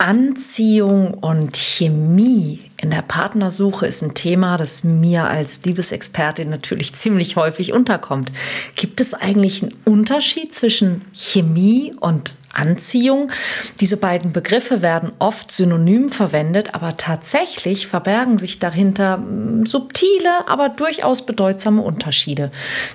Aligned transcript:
Anziehung 0.00 1.12
und 1.12 1.58
Chemie 1.58 2.60
in 2.78 2.90
der 2.90 3.02
Partnersuche 3.02 3.84
ist 3.84 4.02
ein 4.02 4.14
Thema, 4.14 4.56
das 4.56 4.82
mir 4.82 5.28
als 5.28 5.62
Liebesexpertin 5.66 6.48
natürlich 6.48 6.94
ziemlich 6.94 7.36
häufig 7.36 7.74
unterkommt. 7.74 8.32
Gibt 8.76 8.98
es 9.02 9.12
eigentlich 9.12 9.62
einen 9.62 9.76
Unterschied 9.84 10.54
zwischen 10.54 11.02
Chemie 11.12 11.92
und 12.00 12.32
Anziehung? 12.54 13.30
Diese 13.80 13.98
beiden 13.98 14.32
Begriffe 14.32 14.80
werden 14.80 15.12
oft 15.18 15.52
synonym 15.52 16.08
verwendet, 16.08 16.74
aber 16.74 16.96
tatsächlich 16.96 17.86
verbergen 17.86 18.38
sich 18.38 18.58
dahinter 18.58 19.18
hm, 19.18 19.66
subtile, 19.66 20.48
aber 20.48 20.70
durchaus 20.70 21.26
bedeutsame 21.26 21.82
Unterschiede. 21.82 22.50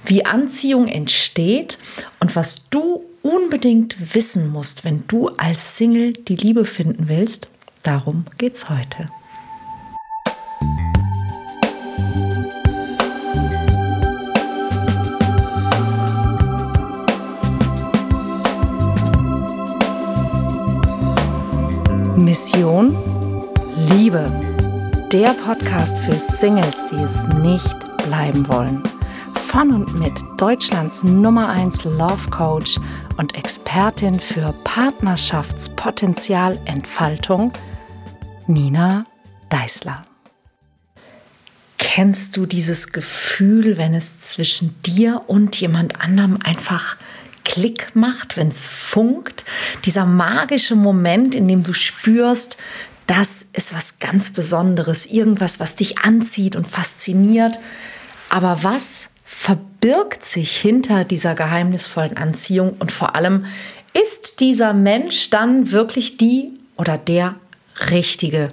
Wie 0.06 0.26
Anziehung 0.26 0.88
entsteht 0.88 1.78
und 2.20 2.36
was 2.36 2.68
du 2.72 3.04
unbedingt 3.26 4.14
wissen 4.14 4.50
musst, 4.52 4.86
wenn 4.86 5.04
du 5.08 5.30
als 5.30 5.78
Single 5.78 6.14
die 6.14 6.36
Liebe 6.36 6.64
finden 6.64 7.10
willst, 7.10 7.50
darum 7.82 8.24
geht's 8.38 8.70
heute. 8.70 9.10
Mission 22.16 22.96
Liebe. 23.90 24.30
Der 25.12 25.34
Podcast 25.34 25.98
für 26.00 26.14
Singles, 26.14 26.86
die 26.92 26.98
es 26.98 27.28
nicht 27.42 27.76
bleiben 28.06 28.48
wollen. 28.48 28.84
Von 29.48 29.72
und 29.72 29.98
mit 29.98 30.14
Deutschlands 30.38 31.04
Nummer 31.04 31.50
1 31.50 31.86
Love 31.86 32.30
Coach 32.30 32.78
und 33.18 33.36
Expertin 33.36 34.20
für 34.20 34.54
Partnerschaftspotenzialentfaltung, 34.64 37.54
Nina 38.48 39.06
Deißler. 39.50 40.04
Kennst 41.78 42.36
du 42.36 42.46
dieses 42.46 42.92
Gefühl, 42.92 43.78
wenn 43.78 43.94
es 43.94 44.20
zwischen 44.22 44.76
dir 44.82 45.22
und 45.28 45.62
jemand 45.62 46.02
anderem 46.02 46.40
einfach 46.44 46.98
Klick 47.46 47.96
macht, 47.96 48.38
wenn 48.38 48.50
es 48.50 48.68
funkt? 48.68 49.46
Dieser 49.86 50.06
magische 50.06 50.76
Moment, 50.76 51.36
in 51.36 51.48
dem 51.48 51.64
du 51.64 51.74
spürst, 51.74 52.58
das 53.08 53.48
ist 53.54 53.74
was 53.74 54.00
ganz 54.00 54.32
Besonderes, 54.32 55.06
irgendwas, 55.06 55.60
was 55.60 55.76
dich 55.76 56.00
anzieht 56.00 56.56
und 56.56 56.68
fasziniert. 56.68 57.60
Aber 58.30 58.64
was 58.64 59.12
verbirgt 59.86 60.26
sich 60.26 60.58
hinter 60.58 61.04
dieser 61.04 61.36
geheimnisvollen 61.36 62.18
Anziehung 62.18 62.76
und 62.80 62.92
vor 62.92 63.16
allem 63.16 63.46
ist 63.94 64.40
dieser 64.40 64.74
Mensch 64.74 65.30
dann 65.30 65.70
wirklich 65.70 66.18
die 66.18 66.54
oder 66.76 66.98
der 66.98 67.36
Richtige. 67.92 68.50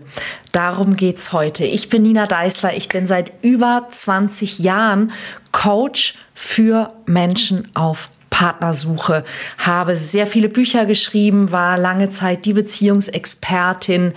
Darum 0.53 0.95
geht 0.95 1.17
es 1.17 1.33
heute. 1.33 1.65
Ich 1.65 1.89
bin 1.89 2.03
Nina 2.03 2.27
Deißler. 2.27 2.77
Ich 2.77 2.91
bin 2.91 3.07
seit 3.07 3.33
über 3.41 3.87
20 3.91 4.59
Jahren 4.59 5.11
Coach 5.53 6.17
für 6.35 6.93
Menschen 7.07 7.67
auf 7.75 8.11
Partnersuche, 8.43 9.23
habe 9.57 9.95
sehr 9.95 10.27
viele 10.27 10.49
Bücher 10.49 10.85
geschrieben, 10.85 11.53
war 11.53 11.79
lange 11.79 12.09
Zeit 12.09 12.45
die 12.45 12.55
Beziehungsexpertin 12.55 14.15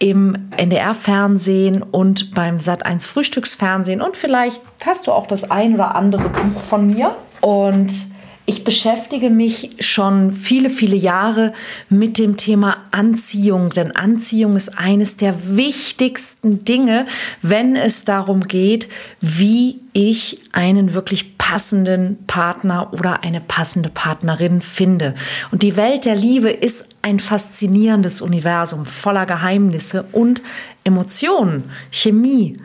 im 0.00 0.48
NDR-Fernsehen 0.56 1.84
und 1.84 2.34
beim 2.34 2.56
Sat1 2.56 3.06
Frühstücksfernsehen. 3.06 4.02
Und 4.02 4.16
vielleicht 4.16 4.60
hast 4.84 5.06
du 5.06 5.12
auch 5.12 5.28
das 5.28 5.52
ein 5.52 5.74
oder 5.74 5.94
andere 5.94 6.28
Buch 6.28 6.60
von 6.60 6.88
mir. 6.88 7.14
Und 7.40 7.92
ich 8.48 8.64
beschäftige 8.64 9.28
mich 9.28 9.72
schon 9.80 10.32
viele, 10.32 10.70
viele 10.70 10.96
Jahre 10.96 11.52
mit 11.90 12.18
dem 12.18 12.38
Thema 12.38 12.78
Anziehung, 12.92 13.68
denn 13.68 13.94
Anziehung 13.94 14.56
ist 14.56 14.78
eines 14.78 15.18
der 15.18 15.54
wichtigsten 15.54 16.64
Dinge, 16.64 17.06
wenn 17.42 17.76
es 17.76 18.06
darum 18.06 18.48
geht, 18.48 18.88
wie 19.20 19.80
ich 19.92 20.38
einen 20.52 20.94
wirklich 20.94 21.36
passenden 21.36 22.24
Partner 22.26 22.90
oder 22.94 23.22
eine 23.22 23.42
passende 23.42 23.90
Partnerin 23.90 24.62
finde. 24.62 25.14
Und 25.52 25.62
die 25.62 25.76
Welt 25.76 26.06
der 26.06 26.16
Liebe 26.16 26.48
ist 26.48 26.88
ein 27.02 27.20
faszinierendes 27.20 28.22
Universum 28.22 28.86
voller 28.86 29.26
Geheimnisse 29.26 30.06
und 30.12 30.40
Emotionen, 30.84 31.64
Chemie, 31.90 32.56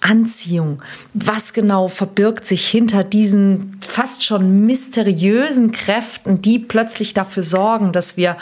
Anziehung? 0.00 0.82
Was 1.14 1.52
genau 1.52 1.88
verbirgt 1.88 2.46
sich 2.46 2.68
hinter 2.68 3.04
diesen 3.04 3.78
fast 3.80 4.24
schon 4.24 4.66
mysteriösen 4.66 5.72
Kräften, 5.72 6.42
die 6.42 6.58
plötzlich 6.58 7.14
dafür 7.14 7.42
sorgen, 7.42 7.92
dass 7.92 8.16
wir 8.16 8.36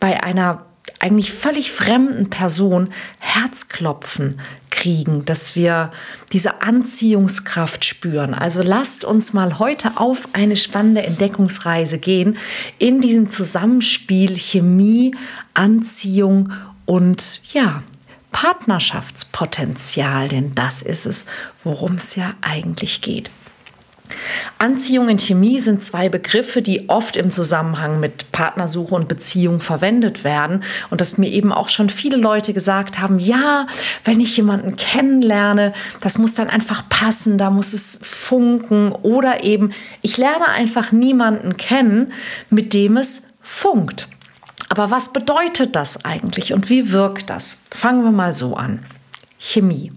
bei 0.00 0.22
einer 0.22 0.66
eigentlich 0.98 1.32
völlig 1.32 1.72
fremden 1.72 2.30
Person 2.30 2.88
Herzklopfen 3.18 4.36
kriegen, 4.70 5.24
dass 5.24 5.56
wir 5.56 5.90
diese 6.32 6.62
Anziehungskraft 6.62 7.84
spüren. 7.84 8.34
Also 8.34 8.62
lasst 8.62 9.04
uns 9.04 9.32
mal 9.32 9.58
heute 9.58 9.92
auf 9.96 10.28
eine 10.32 10.56
spannende 10.56 11.02
Entdeckungsreise 11.02 11.98
gehen 11.98 12.38
in 12.78 13.00
diesem 13.00 13.28
Zusammenspiel 13.28 14.36
Chemie, 14.36 15.14
Anziehung 15.54 16.52
und 16.86 17.40
ja, 17.52 17.82
Partnerschaftspotenzial, 18.32 20.28
denn 20.28 20.54
das 20.54 20.82
ist 20.82 21.06
es, 21.06 21.26
worum 21.62 21.94
es 21.96 22.16
ja 22.16 22.34
eigentlich 22.40 23.00
geht. 23.00 23.30
Anziehung 24.58 25.08
und 25.08 25.20
Chemie 25.20 25.58
sind 25.58 25.82
zwei 25.82 26.08
Begriffe, 26.08 26.62
die 26.62 26.88
oft 26.88 27.16
im 27.16 27.30
Zusammenhang 27.30 28.00
mit 28.00 28.30
Partnersuche 28.32 28.94
und 28.94 29.08
Beziehung 29.08 29.60
verwendet 29.60 30.24
werden. 30.24 30.62
Und 30.90 31.00
dass 31.00 31.18
mir 31.18 31.28
eben 31.28 31.52
auch 31.52 31.68
schon 31.68 31.88
viele 31.88 32.16
Leute 32.16 32.52
gesagt 32.52 33.00
haben, 33.00 33.18
ja, 33.18 33.66
wenn 34.04 34.20
ich 34.20 34.36
jemanden 34.36 34.76
kennenlerne, 34.76 35.72
das 36.00 36.18
muss 36.18 36.34
dann 36.34 36.50
einfach 36.50 36.88
passen, 36.88 37.38
da 37.38 37.50
muss 37.50 37.72
es 37.72 37.98
funken. 38.02 38.92
Oder 38.92 39.44
eben, 39.44 39.72
ich 40.02 40.16
lerne 40.16 40.48
einfach 40.48 40.92
niemanden 40.92 41.56
kennen, 41.56 42.12
mit 42.50 42.74
dem 42.74 42.96
es 42.96 43.28
funkt. 43.40 44.08
Aber 44.72 44.90
was 44.90 45.12
bedeutet 45.12 45.76
das 45.76 46.02
eigentlich 46.06 46.54
und 46.54 46.70
wie 46.70 46.92
wirkt 46.92 47.28
das? 47.28 47.58
Fangen 47.70 48.04
wir 48.04 48.10
mal 48.10 48.32
so 48.32 48.56
an. 48.56 48.82
Chemie. 49.38 49.92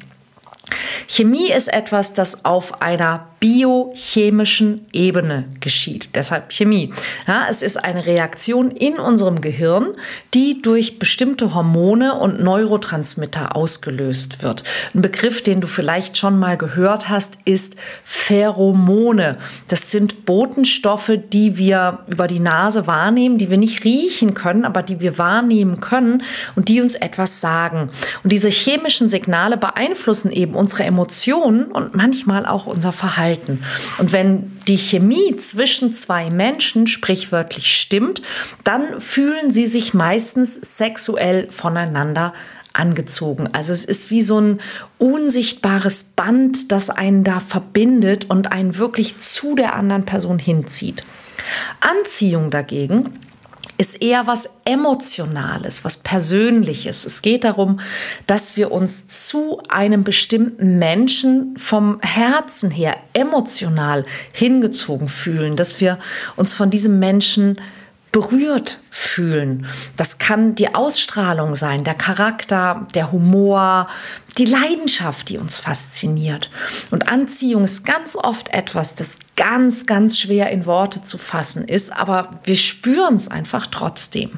Chemie 1.07 1.49
ist 1.49 1.71
etwas, 1.71 2.11
das 2.11 2.43
auf 2.43 2.81
einer 2.81 3.25
biochemischen 3.45 4.81
Ebene 4.91 5.45
geschieht. 5.59 6.09
Deshalb 6.15 6.51
Chemie. 6.51 6.91
Ja, 7.27 7.45
es 7.47 7.61
ist 7.61 7.77
eine 7.77 8.07
Reaktion 8.07 8.71
in 8.71 8.97
unserem 8.97 9.39
Gehirn, 9.39 9.89
die 10.33 10.63
durch 10.63 10.97
bestimmte 10.97 11.53
Hormone 11.53 12.15
und 12.15 12.41
Neurotransmitter 12.41 13.55
ausgelöst 13.55 14.41
wird. 14.41 14.63
Ein 14.95 15.03
Begriff, 15.03 15.43
den 15.43 15.61
du 15.61 15.67
vielleicht 15.67 16.17
schon 16.17 16.39
mal 16.39 16.57
gehört 16.57 17.09
hast, 17.09 17.37
ist 17.45 17.75
Pheromone. 18.03 19.37
Das 19.67 19.91
sind 19.91 20.25
Botenstoffe, 20.25 21.11
die 21.31 21.59
wir 21.59 21.99
über 22.07 22.25
die 22.25 22.39
Nase 22.39 22.87
wahrnehmen, 22.87 23.37
die 23.37 23.51
wir 23.51 23.57
nicht 23.57 23.85
riechen 23.85 24.33
können, 24.33 24.65
aber 24.65 24.81
die 24.81 25.01
wir 25.01 25.19
wahrnehmen 25.19 25.81
können 25.81 26.23
und 26.55 26.67
die 26.67 26.81
uns 26.81 26.95
etwas 26.95 27.41
sagen. 27.41 27.91
Und 28.23 28.31
diese 28.31 28.49
chemischen 28.49 29.07
Signale 29.07 29.57
beeinflussen 29.57 30.31
eben 30.31 30.55
unsere 30.55 30.85
Emotionen 30.85 31.65
und 31.65 31.93
manchmal 31.95 32.47
auch 32.47 32.65
unser 32.65 32.91
Verhalten 32.91 33.34
halten. 33.35 33.63
Und 33.97 34.11
wenn 34.11 34.51
die 34.67 34.77
Chemie 34.77 35.35
zwischen 35.37 35.93
zwei 35.93 36.29
Menschen 36.29 36.87
sprichwörtlich 36.87 37.75
stimmt, 37.75 38.21
dann 38.63 38.99
fühlen 38.99 39.51
sie 39.51 39.67
sich 39.67 39.93
meistens 39.93 40.53
sexuell 40.53 41.49
voneinander 41.51 42.33
angezogen. 42.73 43.49
Also 43.53 43.71
es 43.71 43.85
ist 43.85 44.11
wie 44.11 44.21
so 44.21 44.39
ein 44.39 44.59
unsichtbares 44.97 46.03
Band, 46.03 46.71
das 46.71 46.89
einen 46.89 47.23
da 47.23 47.39
verbindet 47.39 48.29
und 48.29 48.51
einen 48.51 48.77
wirklich 48.77 49.19
zu 49.19 49.55
der 49.55 49.75
anderen 49.75 50.05
Person 50.05 50.39
hinzieht. 50.39 51.03
Anziehung 51.79 52.49
dagegen 52.49 53.19
ist 53.77 54.01
eher 54.01 54.27
was 54.27 54.61
Emotionales, 54.65 55.83
was 55.83 55.97
Persönliches. 55.97 57.05
Es 57.05 57.21
geht 57.21 57.43
darum, 57.43 57.79
dass 58.25 58.55
wir 58.55 58.71
uns 58.71 59.07
zu 59.07 59.61
einem 59.67 60.03
bestimmten 60.03 60.77
Menschen 60.79 61.57
vom 61.57 61.99
Herzen 62.01 62.71
her 62.71 62.97
emotional 63.13 64.05
hingezogen 64.31 65.07
fühlen, 65.07 65.55
dass 65.55 65.81
wir 65.81 65.99
uns 66.35 66.53
von 66.53 66.69
diesem 66.69 66.99
Menschen 66.99 67.59
berührt 68.15 68.77
fühlen. 68.91 69.67
Das 69.97 70.19
kann 70.19 70.55
die 70.55 70.73
Ausstrahlung 70.73 71.53
sein, 71.53 71.83
der 71.83 71.95
Charakter, 71.95 72.87
der 72.93 73.11
Humor, 73.11 73.89
die 74.37 74.45
Leidenschaft, 74.45 75.27
die 75.27 75.37
uns 75.37 75.57
fasziniert. 75.57 76.49
Und 76.91 77.09
Anziehung 77.09 77.65
ist 77.65 77.83
ganz 77.83 78.15
oft 78.15 78.53
etwas, 78.53 78.95
das 78.95 79.19
ganz, 79.35 79.85
ganz 79.85 80.17
schwer 80.17 80.49
in 80.49 80.65
Worte 80.65 81.01
zu 81.01 81.17
fassen 81.17 81.67
ist, 81.67 81.91
aber 81.91 82.29
wir 82.45 82.55
spüren 82.55 83.15
es 83.15 83.27
einfach 83.27 83.67
trotzdem. 83.67 84.29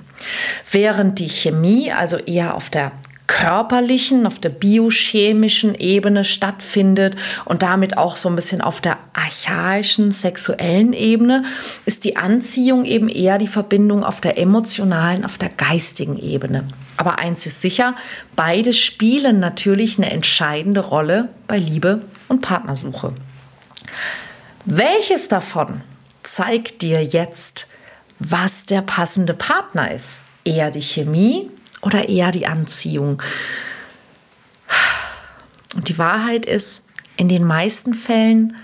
Während 0.71 1.19
die 1.19 1.30
Chemie 1.30 1.91
also 1.91 2.18
eher 2.18 2.56
auf 2.56 2.71
der 2.71 2.94
körperlichen, 3.27 4.25
auf 4.25 4.39
der 4.39 4.50
biochemischen 4.50 5.75
Ebene 5.75 6.24
stattfindet 6.24 7.15
und 7.45 7.62
damit 7.62 7.97
auch 7.97 8.15
so 8.15 8.29
ein 8.29 8.35
bisschen 8.35 8.62
auf 8.62 8.81
der 8.81 8.97
archaischen 9.13 10.13
sexuellen 10.13 10.94
Ebene, 10.94 11.44
ist 11.85 12.06
die 12.06 12.15
Anziehung 12.15 12.85
eben 12.85 13.09
eher 13.09 13.38
die 13.38 13.47
Verbindung 13.47 14.03
auf 14.03 14.21
der 14.21 14.38
emotionalen, 14.38 15.25
auf 15.25 15.38
der 15.38 15.50
geistigen 15.50 16.18
Ebene. 16.18 16.63
Aber 16.95 17.19
eins 17.19 17.45
ist 17.45 17.62
sicher, 17.62 17.95
beide 18.35 18.74
spielen 18.74 19.39
natürlich 19.39 19.97
eine 19.97 20.09
entscheidende 20.09 20.80
Rolle 20.80 21.30
bei 21.47 21.57
Liebe 21.57 22.01
und 22.30 22.41
Partnersuche. 22.41 23.13
Welches 24.65 25.27
davon 25.27 25.81
zeigt 26.23 26.81
dir 26.81 27.03
jetzt, 27.03 27.69
was 28.19 28.65
der 28.65 28.81
passende 28.81 29.33
Partner 29.33 29.91
ist? 29.91 30.23
Eher 30.44 30.71
die 30.71 30.81
Chemie 30.81 31.51
oder 31.81 32.09
eher 32.09 32.31
die 32.31 32.47
Anziehung? 32.47 33.21
Und 35.75 35.89
die 35.89 35.97
Wahrheit 35.97 36.45
ist, 36.45 36.89
in 37.18 37.29
den 37.29 37.44
meisten 37.44 37.94
Fällen 37.94 38.56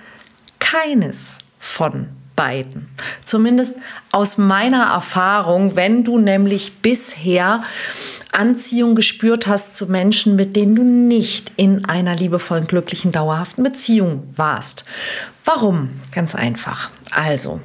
keines 0.60 1.40
von 1.60 2.08
beiden. 2.36 2.90
Zumindest 3.24 3.76
aus 4.12 4.38
meiner 4.38 4.86
Erfahrung, 4.86 5.76
wenn 5.76 6.04
du 6.04 6.18
nämlich 6.18 6.78
bisher 6.82 7.64
Anziehung 8.32 8.96
gespürt 8.96 9.48
hast 9.48 9.76
zu 9.76 9.88
Menschen, 9.88 10.36
mit 10.36 10.56
denen 10.56 10.76
du 10.76 10.84
nicht 10.84 11.52
in 11.56 11.86
einer 11.86 12.16
liebevollen, 12.16 12.66
glücklichen, 12.66 13.12
dauerhaften 13.12 13.64
Beziehung 13.64 14.28
warst. 14.36 14.86
Warum? 15.46 15.90
Ganz 16.12 16.34
einfach. 16.34 16.90
Also, 17.12 17.62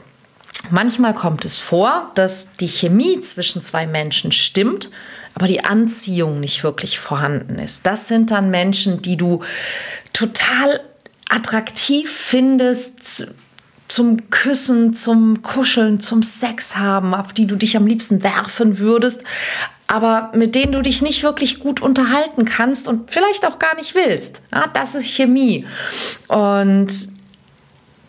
manchmal 0.71 1.15
kommt 1.15 1.45
es 1.45 1.59
vor, 1.59 2.11
dass 2.15 2.53
die 2.57 2.69
Chemie 2.69 3.21
zwischen 3.23 3.63
zwei 3.63 3.87
Menschen 3.87 4.33
stimmt, 4.33 4.91
aber 5.39 5.47
die 5.47 5.63
Anziehung 5.63 6.41
nicht 6.41 6.65
wirklich 6.65 6.99
vorhanden 6.99 7.61
ist. 7.61 7.87
Das 7.87 8.09
sind 8.09 8.33
dann 8.33 8.51
Menschen, 8.51 9.03
die 9.03 9.17
du 9.17 9.41
total 10.13 10.81
attraktiv 11.29 12.11
findest, 12.11 13.29
zum 13.87 14.31
Küssen, 14.31 14.95
zum 14.95 15.43
Kuscheln, 15.43 16.01
zum 16.01 16.25
Sex 16.25 16.75
haben, 16.75 17.15
auf 17.15 17.33
die 17.33 17.47
du 17.47 17.55
dich 17.55 17.77
am 17.77 17.87
liebsten 17.87 18.25
werfen 18.25 18.81
würdest, 18.81 19.23
aber 19.87 20.33
mit 20.35 20.57
denen 20.57 20.73
du 20.73 20.83
dich 20.83 21.03
nicht 21.03 21.23
wirklich 21.23 21.61
gut 21.61 21.81
unterhalten 21.81 22.45
kannst 22.45 22.89
und 22.89 23.09
vielleicht 23.13 23.47
auch 23.47 23.61
gar 23.61 23.77
nicht 23.77 23.95
willst. 23.95 24.43
Ja, 24.53 24.67
das 24.73 24.97
ist 24.97 25.07
Chemie. 25.07 25.67
Und 26.27 26.89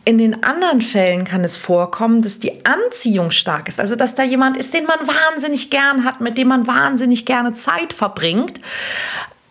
in 0.09 0.17
den 0.17 0.43
anderen 0.43 0.81
Fällen 0.81 1.23
kann 1.23 1.43
es 1.43 1.59
vorkommen, 1.59 2.23
dass 2.23 2.39
die 2.39 2.65
Anziehung 2.65 3.29
stark 3.29 3.67
ist. 3.67 3.79
Also, 3.79 3.95
dass 3.95 4.15
da 4.15 4.23
jemand 4.23 4.57
ist, 4.57 4.73
den 4.73 4.85
man 4.85 4.97
wahnsinnig 5.07 5.69
gern 5.69 6.03
hat, 6.03 6.19
mit 6.19 6.35
dem 6.39 6.47
man 6.47 6.65
wahnsinnig 6.65 7.27
gerne 7.27 7.53
Zeit 7.53 7.93
verbringt. 7.93 8.59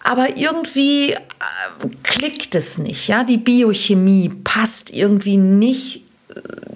Aber 0.03 0.37
irgendwie 0.37 1.13
äh, 1.13 1.19
klickt 2.03 2.57
es 2.57 2.77
nicht. 2.77 3.07
Ja? 3.07 3.23
Die 3.23 3.37
Biochemie 3.37 4.31
passt 4.43 4.93
irgendwie 4.93 5.37
nicht 5.37 6.03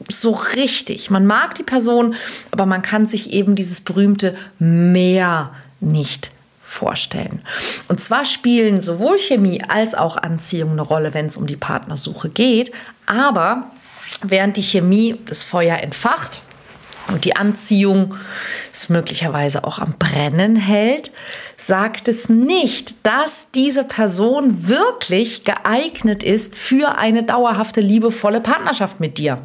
so 0.08 0.30
richtig. 0.30 1.10
Man 1.10 1.26
mag 1.26 1.56
die 1.56 1.64
Person, 1.64 2.14
aber 2.52 2.66
man 2.66 2.82
kann 2.82 3.08
sich 3.08 3.32
eben 3.32 3.56
dieses 3.56 3.80
berühmte 3.80 4.36
Mehr 4.60 5.50
nicht 5.80 6.30
vorstellen. 6.62 7.42
Und 7.88 8.00
zwar 8.00 8.24
spielen 8.24 8.80
sowohl 8.80 9.18
Chemie 9.18 9.62
als 9.66 9.94
auch 9.94 10.16
Anziehung 10.16 10.70
eine 10.70 10.82
Rolle, 10.82 11.12
wenn 11.14 11.26
es 11.26 11.36
um 11.36 11.46
die 11.46 11.56
Partnersuche 11.56 12.30
geht. 12.30 12.72
Aber 13.06 13.70
während 14.22 14.56
die 14.56 14.62
Chemie 14.62 15.20
das 15.26 15.44
Feuer 15.44 15.78
entfacht 15.78 16.42
und 17.08 17.24
die 17.24 17.36
Anziehung 17.36 18.14
es 18.72 18.88
möglicherweise 18.88 19.64
auch 19.64 19.78
am 19.78 19.94
Brennen 19.98 20.56
hält, 20.56 21.10
sagt 21.56 22.08
es 22.08 22.28
nicht, 22.28 23.06
dass 23.06 23.50
diese 23.50 23.84
Person 23.84 24.68
wirklich 24.68 25.44
geeignet 25.44 26.22
ist 26.22 26.56
für 26.56 26.98
eine 26.98 27.22
dauerhafte, 27.22 27.80
liebevolle 27.80 28.40
Partnerschaft 28.40 29.00
mit 29.00 29.18
dir. 29.18 29.38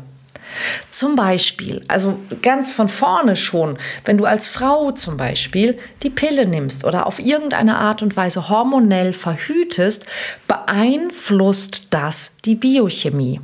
Zum 0.90 1.16
Beispiel, 1.16 1.84
also 1.88 2.20
ganz 2.42 2.72
von 2.72 2.90
vorne 2.90 3.36
schon, 3.36 3.78
wenn 4.06 4.18
du 4.18 4.26
als 4.26 4.48
Frau 4.48 4.92
zum 4.92 5.18
Beispiel 5.18 5.78
die 6.04 6.10
Pille 6.10 6.48
nimmst 6.48 6.86
oder 6.86 7.06
auf 7.08 7.20
irgendeine 7.20 7.78
Art 7.78 8.02
und 8.02 8.18
Weise 8.18 8.50
hormonell 8.50 9.14
verhütest, 9.14 10.06
beeinflusst 10.48 11.88
das 11.92 12.38
die 12.46 12.56
Biochemie. 12.56 13.40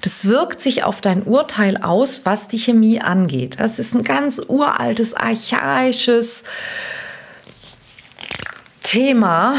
Das 0.00 0.26
wirkt 0.26 0.60
sich 0.60 0.84
auf 0.84 1.00
dein 1.00 1.22
Urteil 1.22 1.76
aus, 1.76 2.22
was 2.24 2.48
die 2.48 2.58
Chemie 2.58 3.00
angeht. 3.00 3.56
Das 3.58 3.78
ist 3.78 3.94
ein 3.94 4.02
ganz 4.02 4.42
uraltes, 4.46 5.14
archaisches 5.14 6.44
Thema, 8.88 9.54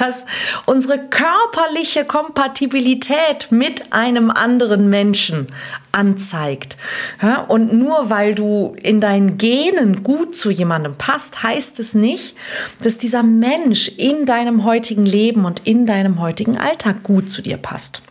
dass 0.00 0.26
unsere 0.64 0.98
körperliche 0.98 2.04
Kompatibilität 2.04 3.46
mit 3.50 3.92
einem 3.92 4.28
anderen 4.28 4.88
Menschen 4.88 5.46
anzeigt. 5.92 6.76
Ja, 7.22 7.42
und 7.42 7.72
nur 7.72 8.10
weil 8.10 8.34
du 8.34 8.74
in 8.82 9.00
deinen 9.00 9.38
Genen 9.38 10.02
gut 10.02 10.34
zu 10.34 10.50
jemandem 10.50 10.96
passt, 10.96 11.44
heißt 11.44 11.78
es 11.78 11.94
nicht, 11.94 12.36
dass 12.82 12.96
dieser 12.98 13.22
Mensch 13.22 13.88
in 13.88 14.26
deinem 14.26 14.64
heutigen 14.64 15.06
Leben 15.06 15.44
und 15.44 15.64
in 15.64 15.86
deinem 15.86 16.20
heutigen 16.20 16.58
Alltag 16.58 17.04
gut 17.04 17.30
zu 17.30 17.42
dir 17.42 17.58
passt. 17.58 18.02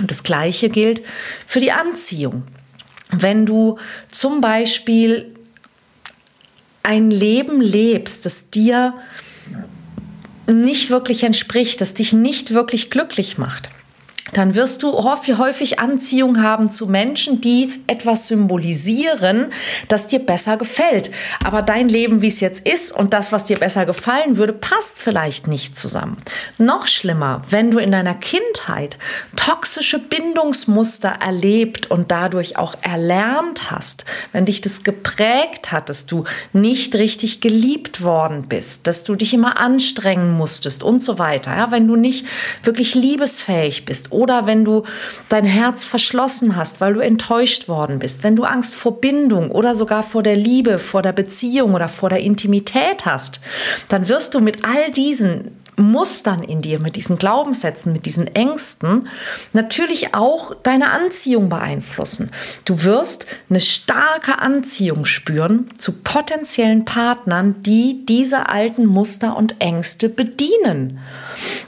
Und 0.00 0.10
das 0.10 0.24
Gleiche 0.24 0.70
gilt 0.70 1.02
für 1.46 1.60
die 1.60 1.70
Anziehung. 1.70 2.42
Wenn 3.12 3.46
du 3.46 3.78
zum 4.10 4.40
Beispiel 4.40 5.36
ein 6.82 7.12
Leben 7.12 7.60
lebst, 7.60 8.26
das 8.26 8.50
dir 8.50 8.94
nicht 10.46 10.90
wirklich 10.90 11.22
entspricht, 11.22 11.80
das 11.80 11.94
dich 11.94 12.12
nicht 12.12 12.52
wirklich 12.52 12.90
glücklich 12.90 13.38
macht, 13.38 13.70
dann 14.36 14.54
wirst 14.54 14.82
du 14.82 14.92
häufig 14.92 15.78
Anziehung 15.78 16.42
haben 16.42 16.70
zu 16.70 16.86
Menschen, 16.86 17.40
die 17.40 17.72
etwas 17.86 18.28
symbolisieren, 18.28 19.52
das 19.88 20.06
dir 20.06 20.18
besser 20.18 20.56
gefällt. 20.56 21.10
Aber 21.44 21.62
dein 21.62 21.88
Leben, 21.88 22.22
wie 22.22 22.28
es 22.28 22.40
jetzt 22.40 22.66
ist 22.66 22.92
und 22.92 23.14
das, 23.14 23.32
was 23.32 23.44
dir 23.44 23.58
besser 23.58 23.86
gefallen 23.86 24.36
würde, 24.36 24.52
passt 24.52 25.00
vielleicht 25.00 25.46
nicht 25.46 25.76
zusammen. 25.76 26.16
Noch 26.58 26.86
schlimmer, 26.86 27.42
wenn 27.50 27.70
du 27.70 27.78
in 27.78 27.92
deiner 27.92 28.14
Kindheit 28.14 28.98
toxische 29.36 29.98
Bindungsmuster 29.98 31.08
erlebt 31.20 31.90
und 31.90 32.10
dadurch 32.10 32.56
auch 32.56 32.74
erlernt 32.82 33.70
hast, 33.70 34.04
wenn 34.32 34.44
dich 34.44 34.60
das 34.60 34.82
geprägt 34.82 35.72
hat, 35.72 35.88
dass 35.88 36.06
du 36.06 36.24
nicht 36.52 36.94
richtig 36.94 37.40
geliebt 37.40 38.02
worden 38.02 38.46
bist, 38.48 38.86
dass 38.86 39.04
du 39.04 39.14
dich 39.14 39.34
immer 39.34 39.58
anstrengen 39.58 40.32
musstest 40.32 40.82
und 40.82 41.02
so 41.02 41.18
weiter. 41.18 41.56
Ja, 41.56 41.70
wenn 41.70 41.86
du 41.86 41.96
nicht 41.96 42.26
wirklich 42.62 42.94
liebesfähig 42.94 43.84
bist 43.84 44.12
oder 44.12 44.23
wenn 44.46 44.64
du 44.64 44.84
dein 45.28 45.44
Herz 45.44 45.84
verschlossen 45.84 46.56
hast, 46.56 46.80
weil 46.80 46.94
du 46.94 47.00
enttäuscht 47.00 47.68
worden 47.68 47.98
bist, 47.98 48.24
wenn 48.24 48.36
du 48.36 48.44
Angst 48.44 48.74
vor 48.74 49.00
Bindung 49.00 49.50
oder 49.50 49.74
sogar 49.74 50.02
vor 50.02 50.22
der 50.22 50.36
Liebe, 50.36 50.78
vor 50.78 51.02
der 51.02 51.12
Beziehung 51.12 51.74
oder 51.74 51.88
vor 51.88 52.08
der 52.08 52.20
Intimität 52.20 53.04
hast, 53.04 53.40
dann 53.88 54.08
wirst 54.08 54.34
du 54.34 54.40
mit 54.40 54.64
all 54.64 54.90
diesen 54.90 55.63
Mustern 55.76 56.42
in 56.42 56.62
dir, 56.62 56.80
mit 56.80 56.96
diesen 56.96 57.16
Glaubenssätzen, 57.16 57.92
mit 57.92 58.06
diesen 58.06 58.26
Ängsten 58.34 59.08
natürlich 59.52 60.14
auch 60.14 60.54
deine 60.62 60.90
Anziehung 60.90 61.48
beeinflussen. 61.48 62.30
Du 62.64 62.82
wirst 62.84 63.26
eine 63.50 63.60
starke 63.60 64.38
Anziehung 64.38 65.04
spüren 65.04 65.70
zu 65.76 65.92
potenziellen 65.92 66.84
Partnern, 66.84 67.62
die 67.62 68.04
diese 68.06 68.48
alten 68.48 68.86
Muster 68.86 69.36
und 69.36 69.60
Ängste 69.60 70.08
bedienen. 70.08 70.98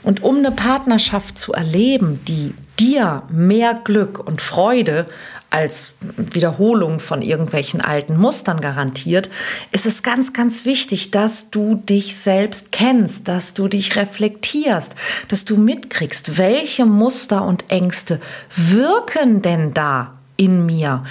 Und 0.03 0.23
um 0.23 0.37
eine 0.37 0.51
Partnerschaft 0.51 1.37
zu 1.37 1.53
erleben, 1.53 2.21
die 2.27 2.53
dir 2.79 3.23
mehr 3.29 3.73
Glück 3.73 4.19
und 4.19 4.41
Freude 4.41 5.07
als 5.49 5.93
Wiederholung 6.17 6.99
von 6.99 7.21
irgendwelchen 7.21 7.79
alten 7.79 8.17
Mustern 8.17 8.59
garantiert, 8.59 9.29
ist 9.71 9.85
es 9.85 10.03
ganz, 10.03 10.33
ganz 10.33 10.65
wichtig, 10.65 11.11
dass 11.11 11.51
du 11.51 11.75
dich 11.75 12.17
selbst 12.17 12.71
kennst, 12.71 13.27
dass 13.27 13.53
du 13.53 13.67
dich 13.67 13.95
reflektierst, 13.95 14.95
dass 15.29 15.45
du 15.45 15.57
mitkriegst, 15.57 16.37
welche 16.37 16.85
Muster 16.85 17.45
und 17.45 17.65
Ängste 17.69 18.19
wirken 18.55 19.41
denn 19.41 19.73
da 19.73 20.17
in 20.35 20.65
mir. 20.65 21.03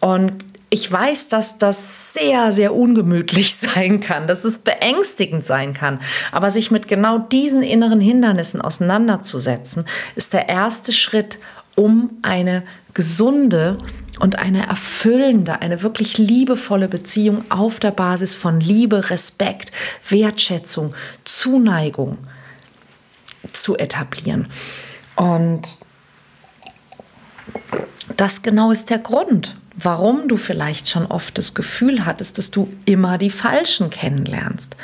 Und 0.00 0.32
ich 0.70 0.90
weiß, 0.90 1.28
dass 1.28 1.56
das 1.58 2.12
sehr, 2.12 2.52
sehr 2.52 2.74
ungemütlich 2.74 3.54
sein 3.56 4.00
kann, 4.00 4.26
dass 4.26 4.44
es 4.44 4.58
beängstigend 4.58 5.44
sein 5.44 5.72
kann. 5.72 5.98
Aber 6.30 6.50
sich 6.50 6.70
mit 6.70 6.88
genau 6.88 7.18
diesen 7.18 7.62
inneren 7.62 8.00
Hindernissen 8.00 8.60
auseinanderzusetzen, 8.60 9.86
ist 10.14 10.34
der 10.34 10.48
erste 10.48 10.92
Schritt, 10.92 11.38
um 11.74 12.10
eine 12.22 12.64
gesunde 12.98 13.78
und 14.18 14.40
eine 14.40 14.66
erfüllende, 14.66 15.62
eine 15.62 15.84
wirklich 15.84 16.18
liebevolle 16.18 16.88
Beziehung 16.88 17.48
auf 17.48 17.78
der 17.78 17.92
Basis 17.92 18.34
von 18.34 18.58
Liebe, 18.58 19.10
Respekt, 19.10 19.70
Wertschätzung, 20.08 20.96
Zuneigung 21.22 22.18
zu 23.52 23.76
etablieren. 23.78 24.48
Und 25.14 25.62
das 28.16 28.42
genau 28.42 28.72
ist 28.72 28.90
der 28.90 28.98
Grund, 28.98 29.54
warum 29.76 30.26
du 30.26 30.36
vielleicht 30.36 30.88
schon 30.88 31.06
oft 31.06 31.38
das 31.38 31.54
Gefühl 31.54 32.04
hattest, 32.04 32.36
dass 32.38 32.50
du 32.50 32.68
immer 32.84 33.16
die 33.16 33.30
Falschen 33.30 33.90
kennenlernst. 33.90 34.76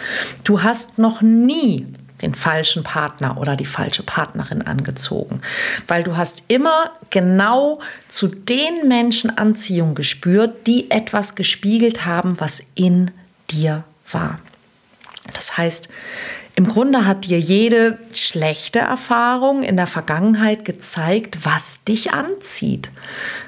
Du 0.44 0.62
hast 0.62 0.98
noch 0.98 1.20
nie 1.20 1.88
den 2.24 2.34
falschen 2.34 2.82
Partner 2.82 3.38
oder 3.38 3.56
die 3.56 3.66
falsche 3.66 4.02
Partnerin 4.02 4.62
angezogen, 4.62 5.40
weil 5.86 6.02
du 6.02 6.16
hast 6.16 6.44
immer 6.48 6.90
genau 7.10 7.80
zu 8.08 8.28
den 8.28 8.88
Menschen 8.88 9.36
Anziehung 9.36 9.94
gespürt, 9.94 10.66
die 10.66 10.90
etwas 10.90 11.36
gespiegelt 11.36 12.06
haben, 12.06 12.40
was 12.40 12.72
in 12.74 13.10
dir 13.50 13.84
war. 14.10 14.40
Das 15.32 15.56
heißt, 15.56 15.88
im 16.56 16.68
Grunde 16.68 17.04
hat 17.04 17.24
dir 17.24 17.38
jede 17.38 17.98
schlechte 18.12 18.78
Erfahrung 18.78 19.62
in 19.64 19.76
der 19.76 19.88
Vergangenheit 19.88 20.64
gezeigt, 20.64 21.38
was 21.44 21.82
dich 21.84 22.12
anzieht. 22.12 22.90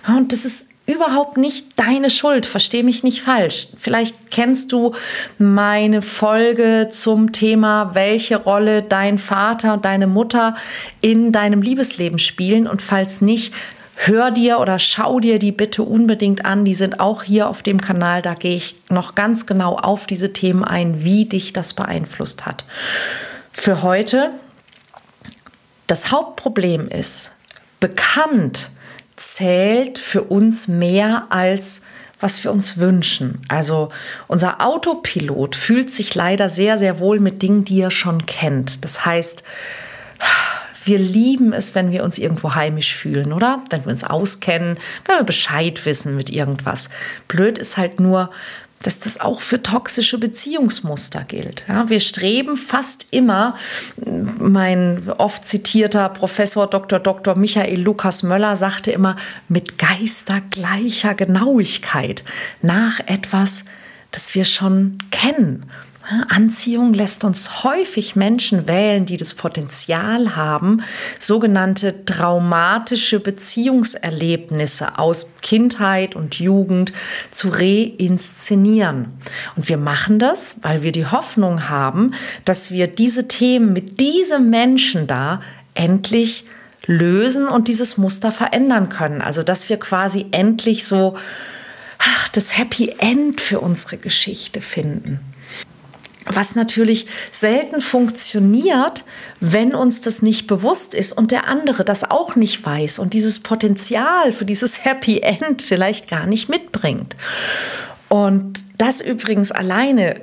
Und 0.08 0.32
das 0.32 0.44
ist 0.44 0.65
überhaupt 0.86 1.36
nicht 1.36 1.66
deine 1.76 2.10
Schuld, 2.10 2.46
versteh 2.46 2.82
mich 2.82 3.02
nicht 3.02 3.20
falsch. 3.20 3.68
Vielleicht 3.76 4.30
kennst 4.30 4.70
du 4.72 4.94
meine 5.38 6.00
Folge 6.00 6.88
zum 6.90 7.32
Thema, 7.32 7.94
welche 7.94 8.36
Rolle 8.36 8.82
dein 8.82 9.18
Vater 9.18 9.74
und 9.74 9.84
deine 9.84 10.06
Mutter 10.06 10.56
in 11.00 11.32
deinem 11.32 11.60
Liebesleben 11.60 12.18
spielen 12.18 12.68
und 12.68 12.82
falls 12.82 13.20
nicht, 13.20 13.52
hör 13.96 14.30
dir 14.30 14.60
oder 14.60 14.78
schau 14.78 15.18
dir 15.18 15.38
die 15.38 15.52
bitte 15.52 15.82
unbedingt 15.82 16.44
an. 16.44 16.64
Die 16.64 16.74
sind 16.74 17.00
auch 17.00 17.24
hier 17.24 17.48
auf 17.48 17.62
dem 17.62 17.80
Kanal. 17.80 18.22
Da 18.22 18.34
gehe 18.34 18.54
ich 18.54 18.76
noch 18.88 19.14
ganz 19.14 19.46
genau 19.46 19.76
auf 19.76 20.06
diese 20.06 20.32
Themen 20.32 20.62
ein, 20.62 21.02
wie 21.02 21.24
dich 21.24 21.52
das 21.52 21.74
beeinflusst 21.74 22.46
hat. 22.46 22.64
Für 23.52 23.82
heute, 23.82 24.32
das 25.86 26.12
Hauptproblem 26.12 26.86
ist, 26.88 27.32
bekannt 27.80 28.70
zählt 29.16 29.98
für 29.98 30.22
uns 30.22 30.68
mehr 30.68 31.26
als 31.30 31.82
was 32.18 32.42
wir 32.44 32.50
uns 32.50 32.78
wünschen. 32.78 33.42
Also 33.48 33.90
unser 34.26 34.62
Autopilot 34.62 35.54
fühlt 35.54 35.90
sich 35.90 36.14
leider 36.14 36.48
sehr, 36.48 36.78
sehr 36.78 36.98
wohl 36.98 37.20
mit 37.20 37.42
Dingen, 37.42 37.64
die 37.64 37.80
er 37.80 37.90
schon 37.90 38.24
kennt. 38.24 38.84
Das 38.84 39.04
heißt, 39.04 39.42
wir 40.84 40.98
lieben 40.98 41.52
es, 41.52 41.74
wenn 41.74 41.90
wir 41.90 42.04
uns 42.04 42.18
irgendwo 42.18 42.54
heimisch 42.54 42.94
fühlen, 42.94 43.32
oder? 43.32 43.62
Wenn 43.70 43.84
wir 43.84 43.90
uns 43.90 44.04
auskennen, 44.04 44.78
wenn 45.04 45.16
wir 45.16 45.24
Bescheid 45.24 45.84
wissen 45.84 46.16
mit 46.16 46.30
irgendwas. 46.30 46.90
Blöd 47.28 47.58
ist 47.58 47.76
halt 47.76 48.00
nur, 48.00 48.30
dass 48.82 49.00
das 49.00 49.20
auch 49.20 49.40
für 49.40 49.62
toxische 49.62 50.18
Beziehungsmuster 50.18 51.24
gilt. 51.24 51.64
Ja, 51.68 51.88
wir 51.88 52.00
streben 52.00 52.56
fast 52.56 53.08
immer, 53.10 53.56
mein 54.38 55.10
oft 55.18 55.46
zitierter 55.46 56.08
Professor 56.08 56.68
Dr. 56.68 57.00
Dr. 57.00 57.36
Michael 57.36 57.80
Lukas 57.80 58.22
Möller 58.22 58.56
sagte 58.56 58.92
immer, 58.92 59.16
mit 59.48 59.78
geistergleicher 59.78 61.14
Genauigkeit 61.14 62.22
nach 62.62 63.00
etwas, 63.06 63.64
das 64.12 64.34
wir 64.34 64.44
schon 64.44 64.98
kennen. 65.10 65.64
Anziehung 66.28 66.94
lässt 66.94 67.24
uns 67.24 67.64
häufig 67.64 68.14
Menschen 68.14 68.68
wählen, 68.68 69.06
die 69.06 69.16
das 69.16 69.34
Potenzial 69.34 70.36
haben, 70.36 70.82
sogenannte 71.18 72.04
traumatische 72.04 73.18
Beziehungserlebnisse 73.18 74.98
aus 74.98 75.32
Kindheit 75.42 76.14
und 76.14 76.38
Jugend 76.38 76.92
zu 77.32 77.48
reinszenieren. 77.48 79.08
Und 79.56 79.68
wir 79.68 79.78
machen 79.78 80.18
das, 80.20 80.56
weil 80.62 80.82
wir 80.82 80.92
die 80.92 81.06
Hoffnung 81.06 81.68
haben, 81.68 82.12
dass 82.44 82.70
wir 82.70 82.86
diese 82.86 83.26
Themen 83.26 83.72
mit 83.72 83.98
diesem 83.98 84.48
Menschen 84.48 85.08
da 85.08 85.40
endlich 85.74 86.44
lösen 86.86 87.48
und 87.48 87.66
dieses 87.66 87.96
Muster 87.96 88.30
verändern 88.30 88.90
können. 88.90 89.22
Also 89.22 89.42
dass 89.42 89.68
wir 89.68 89.78
quasi 89.78 90.26
endlich 90.30 90.84
so 90.84 91.16
ach, 91.98 92.28
das 92.28 92.56
Happy 92.56 92.94
End 92.98 93.40
für 93.40 93.58
unsere 93.58 93.96
Geschichte 93.96 94.60
finden 94.60 95.18
was 96.26 96.54
natürlich 96.54 97.06
selten 97.30 97.80
funktioniert, 97.80 99.04
wenn 99.40 99.74
uns 99.74 100.00
das 100.00 100.22
nicht 100.22 100.46
bewusst 100.46 100.94
ist 100.94 101.12
und 101.12 101.30
der 101.30 101.48
andere 101.48 101.84
das 101.84 102.10
auch 102.10 102.36
nicht 102.36 102.64
weiß 102.64 102.98
und 102.98 103.14
dieses 103.14 103.40
Potenzial 103.40 104.32
für 104.32 104.44
dieses 104.44 104.84
Happy 104.84 105.20
End 105.20 105.62
vielleicht 105.62 106.08
gar 106.08 106.26
nicht 106.26 106.48
mitbringt. 106.48 107.16
Und 108.08 108.60
das 108.78 109.00
übrigens 109.00 109.50
alleine 109.50 110.20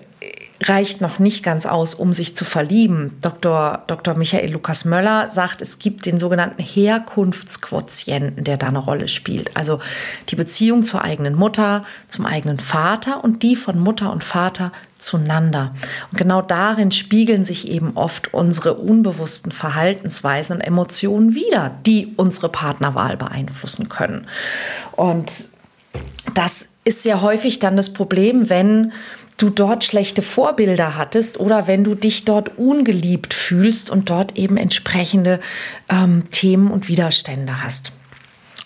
reicht 0.62 1.01
noch 1.01 1.19
nicht 1.19 1.43
ganz 1.43 1.65
aus, 1.65 1.93
um 1.93 2.13
sich 2.13 2.36
zu 2.36 2.45
verlieben. 2.45 3.17
Dr. 3.22 3.83
Dr. 3.88 4.15
Michael 4.15 4.51
Lukas 4.51 4.86
Möller 4.86 5.29
sagt, 5.29 5.62
es 5.62 5.79
gibt 5.79 6.05
den 6.05 6.17
sogenannten 6.17 6.62
Herkunftsquotienten, 6.62 8.43
der 8.43 8.57
da 8.57 8.67
eine 8.67 8.79
Rolle 8.79 9.07
spielt. 9.07 9.55
Also 9.57 9.79
die 10.29 10.36
Beziehung 10.36 10.83
zur 10.83 11.03
eigenen 11.03 11.36
Mutter, 11.36 11.86
zum 12.07 12.25
eigenen 12.25 12.60
Vater 12.60 13.24
und 13.24 13.43
die 13.43 13.55
von 13.55 13.79
Mutter 13.79 14.12
und 14.12 14.24
Vater 14.24 14.72
zueinander. 15.05 15.74
Und 16.12 16.17
genau 16.17 16.41
darin 16.41 16.91
spiegeln 16.91 17.45
sich 17.45 17.67
eben 17.69 17.91
oft 17.95 18.33
unsere 18.33 18.75
unbewussten 18.75 19.51
Verhaltensweisen 19.51 20.55
und 20.55 20.62
Emotionen 20.62 21.36
wider, 21.36 21.72
die 21.86 22.13
unsere 22.17 22.50
Partnerwahl 22.50 23.17
beeinflussen 23.17 23.89
können. 23.89 24.27
Und 24.93 25.31
das 26.33 26.69
ist 26.83 27.03
sehr 27.03 27.22
häufig 27.22 27.60
dann 27.60 27.77
das 27.77 27.93
Problem, 27.93 28.50
wenn 28.50 28.91
du 29.38 29.50
dort 29.50 29.83
schlechte 29.83 30.22
Vorbilder 30.22 30.95
hattest 30.95 31.39
oder 31.39 31.67
wenn 31.67 31.83
du 31.83 31.95
dich 31.95 32.25
dort 32.25 32.57
ungeliebt 32.57 33.33
fühlst 33.33 33.89
und 33.89 34.10
dort 34.10 34.38
eben 34.38 34.57
entsprechende 34.57 35.39
ähm, 35.89 36.29
Themen 36.29 36.72
und 36.72 36.88
Widerstände 36.88 37.63
hast. 37.63 37.91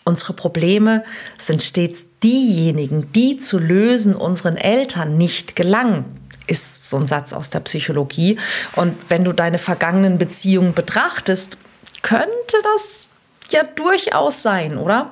Unsere 0.03 0.33
Probleme 0.33 1.03
sind 1.37 1.63
stets 1.63 2.07
diejenigen, 2.23 3.11
die 3.11 3.37
zu 3.37 3.59
lösen 3.59 4.15
unseren 4.15 4.55
Eltern 4.55 5.17
nicht 5.17 5.55
gelangen 5.55 6.05
ist 6.47 6.89
so 6.89 6.97
ein 6.97 7.07
Satz 7.07 7.33
aus 7.33 7.49
der 7.49 7.59
Psychologie. 7.59 8.39
Und 8.75 8.95
wenn 9.09 9.23
du 9.23 9.33
deine 9.33 9.57
vergangenen 9.57 10.17
Beziehungen 10.17 10.73
betrachtest, 10.73 11.57
könnte 12.01 12.57
das 12.73 13.07
ja 13.49 13.63
durchaus 13.63 14.41
sein, 14.41 14.77
oder? 14.77 15.11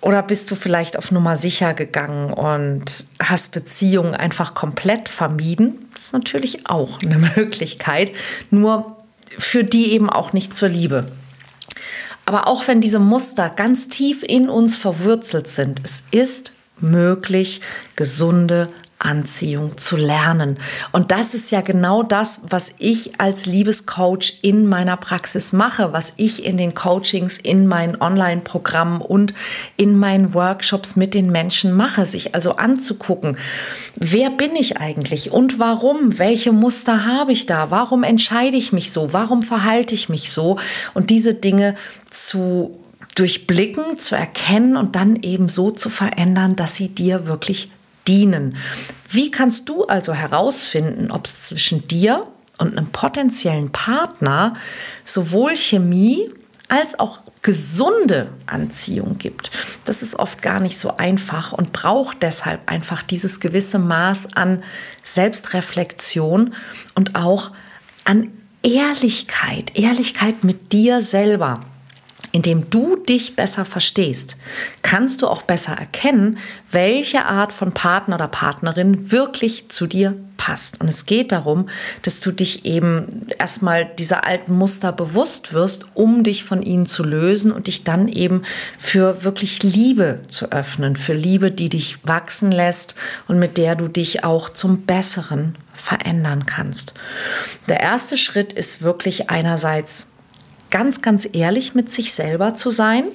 Oder 0.00 0.22
bist 0.22 0.50
du 0.50 0.54
vielleicht 0.54 0.96
auf 0.96 1.10
Nummer 1.10 1.36
sicher 1.36 1.74
gegangen 1.74 2.32
und 2.32 3.06
hast 3.20 3.52
Beziehungen 3.52 4.14
einfach 4.14 4.54
komplett 4.54 5.08
vermieden? 5.08 5.88
Das 5.94 6.04
ist 6.04 6.12
natürlich 6.12 6.68
auch 6.68 7.02
eine 7.02 7.18
Möglichkeit, 7.36 8.12
nur 8.50 8.96
für 9.38 9.64
die 9.64 9.92
eben 9.92 10.08
auch 10.08 10.32
nicht 10.32 10.54
zur 10.54 10.68
Liebe. 10.68 11.10
Aber 12.24 12.46
auch 12.46 12.66
wenn 12.68 12.80
diese 12.80 12.98
Muster 12.98 13.50
ganz 13.50 13.88
tief 13.88 14.22
in 14.22 14.48
uns 14.48 14.76
verwurzelt 14.76 15.48
sind, 15.48 15.80
es 15.84 16.02
ist 16.10 16.52
möglich, 16.78 17.60
gesunde 17.94 18.68
Anziehung 19.06 19.78
zu 19.78 19.96
lernen. 19.96 20.58
Und 20.92 21.12
das 21.12 21.32
ist 21.32 21.50
ja 21.52 21.60
genau 21.60 22.02
das, 22.02 22.46
was 22.50 22.74
ich 22.78 23.20
als 23.20 23.46
Liebescoach 23.46 24.40
in 24.42 24.66
meiner 24.66 24.96
Praxis 24.96 25.52
mache, 25.52 25.92
was 25.92 26.14
ich 26.16 26.44
in 26.44 26.58
den 26.58 26.74
Coachings, 26.74 27.38
in 27.38 27.66
meinen 27.68 28.00
Online-Programmen 28.00 29.00
und 29.00 29.32
in 29.76 29.96
meinen 29.96 30.34
Workshops 30.34 30.96
mit 30.96 31.14
den 31.14 31.30
Menschen 31.30 31.72
mache, 31.72 32.04
sich 32.04 32.34
also 32.34 32.56
anzugucken, 32.56 33.36
wer 33.94 34.30
bin 34.30 34.56
ich 34.56 34.78
eigentlich 34.78 35.30
und 35.30 35.58
warum, 35.58 36.18
welche 36.18 36.52
Muster 36.52 37.06
habe 37.06 37.32
ich 37.32 37.46
da, 37.46 37.70
warum 37.70 38.02
entscheide 38.02 38.56
ich 38.56 38.72
mich 38.72 38.90
so, 38.90 39.12
warum 39.12 39.42
verhalte 39.42 39.94
ich 39.94 40.08
mich 40.08 40.32
so? 40.32 40.58
Und 40.94 41.10
diese 41.10 41.34
Dinge 41.34 41.76
zu 42.10 42.78
durchblicken, 43.14 43.98
zu 43.98 44.14
erkennen 44.14 44.76
und 44.76 44.94
dann 44.94 45.16
eben 45.16 45.48
so 45.48 45.70
zu 45.70 45.88
verändern, 45.88 46.54
dass 46.54 46.76
sie 46.76 46.88
dir 46.88 47.26
wirklich 47.26 47.70
dienen. 48.08 48.56
Wie 49.08 49.30
kannst 49.30 49.68
du 49.68 49.84
also 49.84 50.14
herausfinden, 50.14 51.10
ob 51.10 51.26
es 51.26 51.46
zwischen 51.46 51.86
dir 51.86 52.26
und 52.58 52.76
einem 52.76 52.88
potenziellen 52.88 53.70
Partner 53.70 54.54
sowohl 55.04 55.56
Chemie 55.56 56.30
als 56.68 56.98
auch 56.98 57.20
gesunde 57.42 58.32
Anziehung 58.46 59.18
gibt. 59.18 59.52
Das 59.84 60.02
ist 60.02 60.18
oft 60.18 60.42
gar 60.42 60.58
nicht 60.58 60.76
so 60.78 60.96
einfach 60.96 61.52
und 61.52 61.72
braucht 61.72 62.22
deshalb 62.24 62.68
einfach 62.68 63.04
dieses 63.04 63.38
gewisse 63.38 63.78
Maß 63.78 64.34
an 64.34 64.64
Selbstreflexion 65.04 66.54
und 66.96 67.14
auch 67.14 67.52
an 68.04 68.32
Ehrlichkeit, 68.64 69.78
Ehrlichkeit 69.78 70.42
mit 70.42 70.72
dir 70.72 71.00
selber 71.00 71.60
indem 72.36 72.68
du 72.68 72.96
dich 72.96 73.34
besser 73.34 73.64
verstehst, 73.64 74.36
kannst 74.82 75.22
du 75.22 75.26
auch 75.26 75.40
besser 75.40 75.72
erkennen, 75.72 76.36
welche 76.70 77.24
Art 77.24 77.50
von 77.50 77.72
Partner 77.72 78.16
oder 78.16 78.28
Partnerin 78.28 79.10
wirklich 79.10 79.70
zu 79.70 79.86
dir 79.86 80.14
passt. 80.36 80.78
Und 80.78 80.88
es 80.88 81.06
geht 81.06 81.32
darum, 81.32 81.70
dass 82.02 82.20
du 82.20 82.32
dich 82.32 82.66
eben 82.66 83.26
erstmal 83.38 83.86
dieser 83.98 84.26
alten 84.26 84.52
Muster 84.52 84.92
bewusst 84.92 85.54
wirst, 85.54 85.86
um 85.94 86.24
dich 86.24 86.44
von 86.44 86.60
ihnen 86.60 86.84
zu 86.84 87.04
lösen 87.04 87.52
und 87.52 87.68
dich 87.68 87.84
dann 87.84 88.06
eben 88.06 88.42
für 88.78 89.24
wirklich 89.24 89.62
Liebe 89.62 90.20
zu 90.28 90.52
öffnen, 90.52 90.96
für 90.96 91.14
Liebe, 91.14 91.50
die 91.50 91.70
dich 91.70 92.00
wachsen 92.06 92.52
lässt 92.52 92.96
und 93.28 93.38
mit 93.38 93.56
der 93.56 93.76
du 93.76 93.88
dich 93.88 94.24
auch 94.24 94.50
zum 94.50 94.82
Besseren 94.82 95.56
verändern 95.72 96.44
kannst. 96.44 96.92
Der 97.66 97.80
erste 97.80 98.18
Schritt 98.18 98.52
ist 98.52 98.82
wirklich 98.82 99.30
einerseits 99.30 100.08
ganz, 100.70 101.02
ganz 101.02 101.28
ehrlich 101.32 101.74
mit 101.74 101.90
sich 101.90 102.12
selber 102.12 102.54
zu 102.54 102.70
sein 102.70 103.06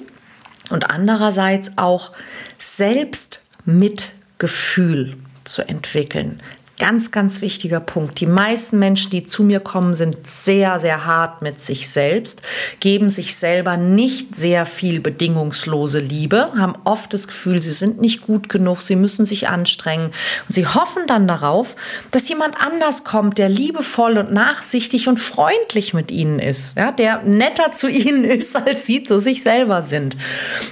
und 0.70 0.90
andererseits 0.90 1.72
auch 1.76 2.12
Selbstmitgefühl 2.58 5.16
zu 5.44 5.68
entwickeln. 5.68 6.38
Ganz, 6.82 7.12
ganz 7.12 7.42
wichtiger 7.42 7.78
Punkt. 7.78 8.18
Die 8.18 8.26
meisten 8.26 8.76
Menschen, 8.80 9.10
die 9.10 9.22
zu 9.22 9.44
mir 9.44 9.60
kommen, 9.60 9.94
sind 9.94 10.28
sehr, 10.28 10.80
sehr 10.80 11.06
hart 11.06 11.40
mit 11.40 11.60
sich 11.60 11.88
selbst, 11.88 12.42
geben 12.80 13.08
sich 13.08 13.36
selber 13.36 13.76
nicht 13.76 14.34
sehr 14.34 14.66
viel 14.66 14.98
bedingungslose 14.98 16.00
Liebe, 16.00 16.50
haben 16.58 16.74
oft 16.82 17.14
das 17.14 17.28
Gefühl, 17.28 17.62
sie 17.62 17.72
sind 17.72 18.00
nicht 18.00 18.22
gut 18.22 18.48
genug, 18.48 18.82
sie 18.82 18.96
müssen 18.96 19.26
sich 19.26 19.48
anstrengen 19.48 20.06
und 20.06 20.54
sie 20.56 20.66
hoffen 20.66 21.04
dann 21.06 21.28
darauf, 21.28 21.76
dass 22.10 22.28
jemand 22.28 22.60
anders 22.60 23.04
kommt, 23.04 23.38
der 23.38 23.48
liebevoll 23.48 24.18
und 24.18 24.32
nachsichtig 24.32 25.06
und 25.06 25.20
freundlich 25.20 25.94
mit 25.94 26.10
ihnen 26.10 26.40
ist, 26.40 26.76
ja, 26.76 26.90
der 26.90 27.22
netter 27.22 27.70
zu 27.70 27.86
ihnen 27.88 28.24
ist, 28.24 28.56
als 28.56 28.86
sie 28.86 29.04
zu 29.04 29.20
sich 29.20 29.44
selber 29.44 29.82
sind. 29.82 30.16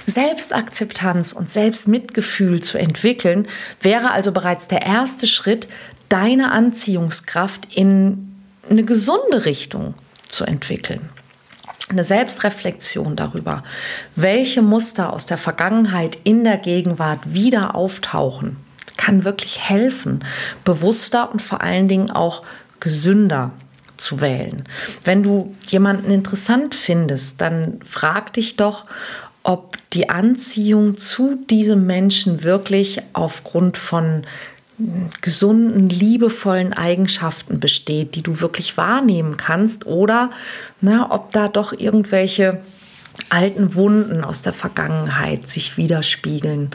Selbstakzeptanz 0.07 1.31
und 1.31 1.53
Selbstmitgefühl 1.53 2.61
zu 2.61 2.77
entwickeln, 2.77 3.47
wäre 3.79 4.11
also 4.11 4.33
bereits 4.33 4.67
der 4.67 4.81
erste 4.81 5.25
Schritt, 5.25 5.69
deine 6.11 6.51
Anziehungskraft 6.51 7.73
in 7.73 8.35
eine 8.69 8.83
gesunde 8.83 9.45
Richtung 9.45 9.93
zu 10.27 10.43
entwickeln. 10.43 11.09
Eine 11.89 12.03
Selbstreflexion 12.03 13.15
darüber, 13.15 13.63
welche 14.15 14.61
Muster 14.61 15.13
aus 15.13 15.25
der 15.25 15.37
Vergangenheit 15.37 16.17
in 16.23 16.43
der 16.43 16.57
Gegenwart 16.57 17.33
wieder 17.33 17.75
auftauchen, 17.75 18.57
kann 18.97 19.23
wirklich 19.23 19.59
helfen, 19.59 20.23
bewusster 20.63 21.31
und 21.31 21.41
vor 21.41 21.61
allen 21.61 21.87
Dingen 21.87 22.11
auch 22.11 22.43
gesünder 22.79 23.51
zu 23.97 24.21
wählen. 24.21 24.63
Wenn 25.03 25.23
du 25.23 25.55
jemanden 25.65 26.11
interessant 26.11 26.75
findest, 26.75 27.41
dann 27.41 27.79
frag 27.83 28.33
dich 28.33 28.57
doch, 28.57 28.85
ob 29.43 29.77
die 29.91 30.09
Anziehung 30.09 30.97
zu 30.97 31.35
diesem 31.49 31.85
Menschen 31.87 32.43
wirklich 32.43 33.01
aufgrund 33.13 33.77
von 33.77 34.23
gesunden, 35.21 35.89
liebevollen 35.89 36.73
Eigenschaften 36.73 37.59
besteht, 37.59 38.15
die 38.15 38.23
du 38.23 38.41
wirklich 38.41 38.77
wahrnehmen 38.77 39.37
kannst 39.37 39.85
oder 39.85 40.31
na, 40.79 41.11
ob 41.11 41.31
da 41.31 41.47
doch 41.47 41.73
irgendwelche 41.73 42.61
alten 43.29 43.75
Wunden 43.75 44.23
aus 44.23 44.41
der 44.41 44.53
Vergangenheit 44.53 45.47
sich 45.47 45.77
widerspiegeln. 45.77 46.69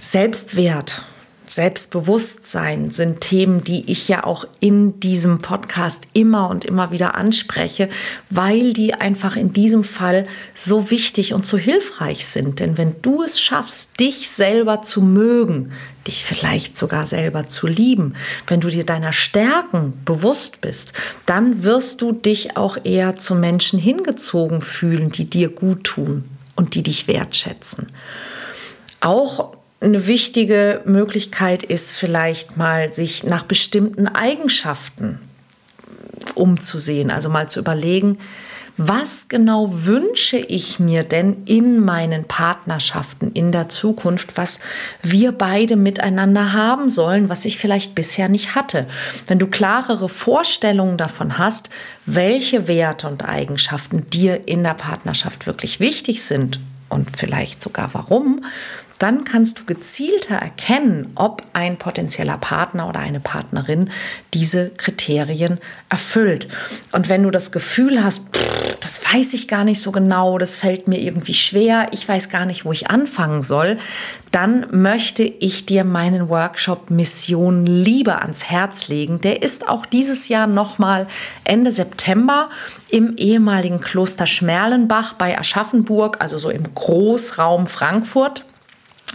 Selbstwert 0.00 1.04
Selbstbewusstsein 1.46 2.90
sind 2.90 3.20
Themen, 3.20 3.62
die 3.62 3.90
ich 3.90 4.08
ja 4.08 4.24
auch 4.24 4.46
in 4.60 4.98
diesem 5.00 5.38
Podcast 5.38 6.08
immer 6.12 6.50
und 6.50 6.64
immer 6.64 6.90
wieder 6.90 7.14
anspreche, 7.14 7.88
weil 8.30 8.72
die 8.72 8.94
einfach 8.94 9.36
in 9.36 9.52
diesem 9.52 9.84
Fall 9.84 10.26
so 10.54 10.90
wichtig 10.90 11.34
und 11.34 11.46
so 11.46 11.56
hilfreich 11.56 12.26
sind. 12.26 12.60
Denn 12.60 12.78
wenn 12.78 12.96
du 13.02 13.22
es 13.22 13.40
schaffst, 13.40 14.00
dich 14.00 14.28
selber 14.30 14.82
zu 14.82 15.02
mögen, 15.02 15.72
dich 16.06 16.24
vielleicht 16.24 16.76
sogar 16.76 17.06
selber 17.06 17.46
zu 17.46 17.66
lieben, 17.66 18.14
wenn 18.46 18.60
du 18.60 18.68
dir 18.68 18.84
deiner 18.84 19.12
Stärken 19.12 19.92
bewusst 20.04 20.60
bist, 20.60 20.92
dann 21.26 21.64
wirst 21.64 22.02
du 22.02 22.12
dich 22.12 22.56
auch 22.56 22.76
eher 22.84 23.16
zu 23.16 23.34
Menschen 23.34 23.78
hingezogen 23.78 24.60
fühlen, 24.60 25.10
die 25.10 25.28
dir 25.28 25.48
gut 25.48 25.84
tun 25.84 26.24
und 26.54 26.74
die 26.74 26.82
dich 26.82 27.08
wertschätzen. 27.08 27.86
Auch 29.00 29.55
eine 29.80 30.06
wichtige 30.06 30.82
Möglichkeit 30.84 31.62
ist 31.62 31.92
vielleicht 31.92 32.56
mal, 32.56 32.92
sich 32.92 33.24
nach 33.24 33.44
bestimmten 33.44 34.08
Eigenschaften 34.08 35.18
umzusehen, 36.34 37.10
also 37.10 37.28
mal 37.28 37.48
zu 37.48 37.60
überlegen, 37.60 38.18
was 38.78 39.28
genau 39.28 39.86
wünsche 39.86 40.36
ich 40.36 40.78
mir 40.78 41.02
denn 41.02 41.44
in 41.46 41.80
meinen 41.80 42.24
Partnerschaften 42.24 43.32
in 43.32 43.50
der 43.50 43.70
Zukunft, 43.70 44.36
was 44.36 44.60
wir 45.02 45.32
beide 45.32 45.76
miteinander 45.76 46.52
haben 46.52 46.90
sollen, 46.90 47.30
was 47.30 47.46
ich 47.46 47.56
vielleicht 47.56 47.94
bisher 47.94 48.28
nicht 48.28 48.54
hatte. 48.54 48.86
Wenn 49.26 49.38
du 49.38 49.46
klarere 49.46 50.10
Vorstellungen 50.10 50.98
davon 50.98 51.38
hast, 51.38 51.70
welche 52.04 52.68
Werte 52.68 53.08
und 53.08 53.26
Eigenschaften 53.26 54.10
dir 54.10 54.46
in 54.46 54.62
der 54.62 54.74
Partnerschaft 54.74 55.46
wirklich 55.46 55.80
wichtig 55.80 56.22
sind 56.22 56.60
und 56.90 57.16
vielleicht 57.16 57.62
sogar 57.62 57.90
warum, 57.94 58.44
dann 58.98 59.24
kannst 59.24 59.58
du 59.60 59.64
gezielter 59.64 60.36
erkennen, 60.36 61.12
ob 61.14 61.42
ein 61.52 61.78
potenzieller 61.78 62.38
Partner 62.38 62.88
oder 62.88 63.00
eine 63.00 63.20
Partnerin 63.20 63.90
diese 64.34 64.70
Kriterien 64.70 65.58
erfüllt. 65.88 66.48
Und 66.92 67.08
wenn 67.08 67.22
du 67.22 67.30
das 67.30 67.52
Gefühl 67.52 68.02
hast, 68.02 68.34
pff, 68.34 68.76
das 68.80 69.02
weiß 69.12 69.34
ich 69.34 69.48
gar 69.48 69.64
nicht 69.64 69.80
so 69.80 69.90
genau, 69.90 70.38
das 70.38 70.56
fällt 70.56 70.86
mir 70.86 71.00
irgendwie 71.00 71.34
schwer, 71.34 71.88
ich 71.92 72.08
weiß 72.08 72.28
gar 72.28 72.46
nicht, 72.46 72.64
wo 72.64 72.72
ich 72.72 72.88
anfangen 72.88 73.42
soll, 73.42 73.78
dann 74.30 74.66
möchte 74.70 75.24
ich 75.24 75.66
dir 75.66 75.82
meinen 75.82 76.28
Workshop 76.28 76.90
Mission 76.90 77.66
Liebe 77.66 78.20
ans 78.20 78.44
Herz 78.44 78.88
legen. 78.88 79.20
Der 79.20 79.42
ist 79.42 79.68
auch 79.68 79.86
dieses 79.86 80.28
Jahr 80.28 80.46
nochmal 80.46 81.06
Ende 81.44 81.72
September 81.72 82.50
im 82.88 83.14
ehemaligen 83.16 83.80
Kloster 83.80 84.26
Schmerlenbach 84.26 85.14
bei 85.14 85.38
Aschaffenburg, 85.38 86.18
also 86.20 86.38
so 86.38 86.50
im 86.50 86.74
Großraum 86.74 87.66
Frankfurt. 87.66 88.44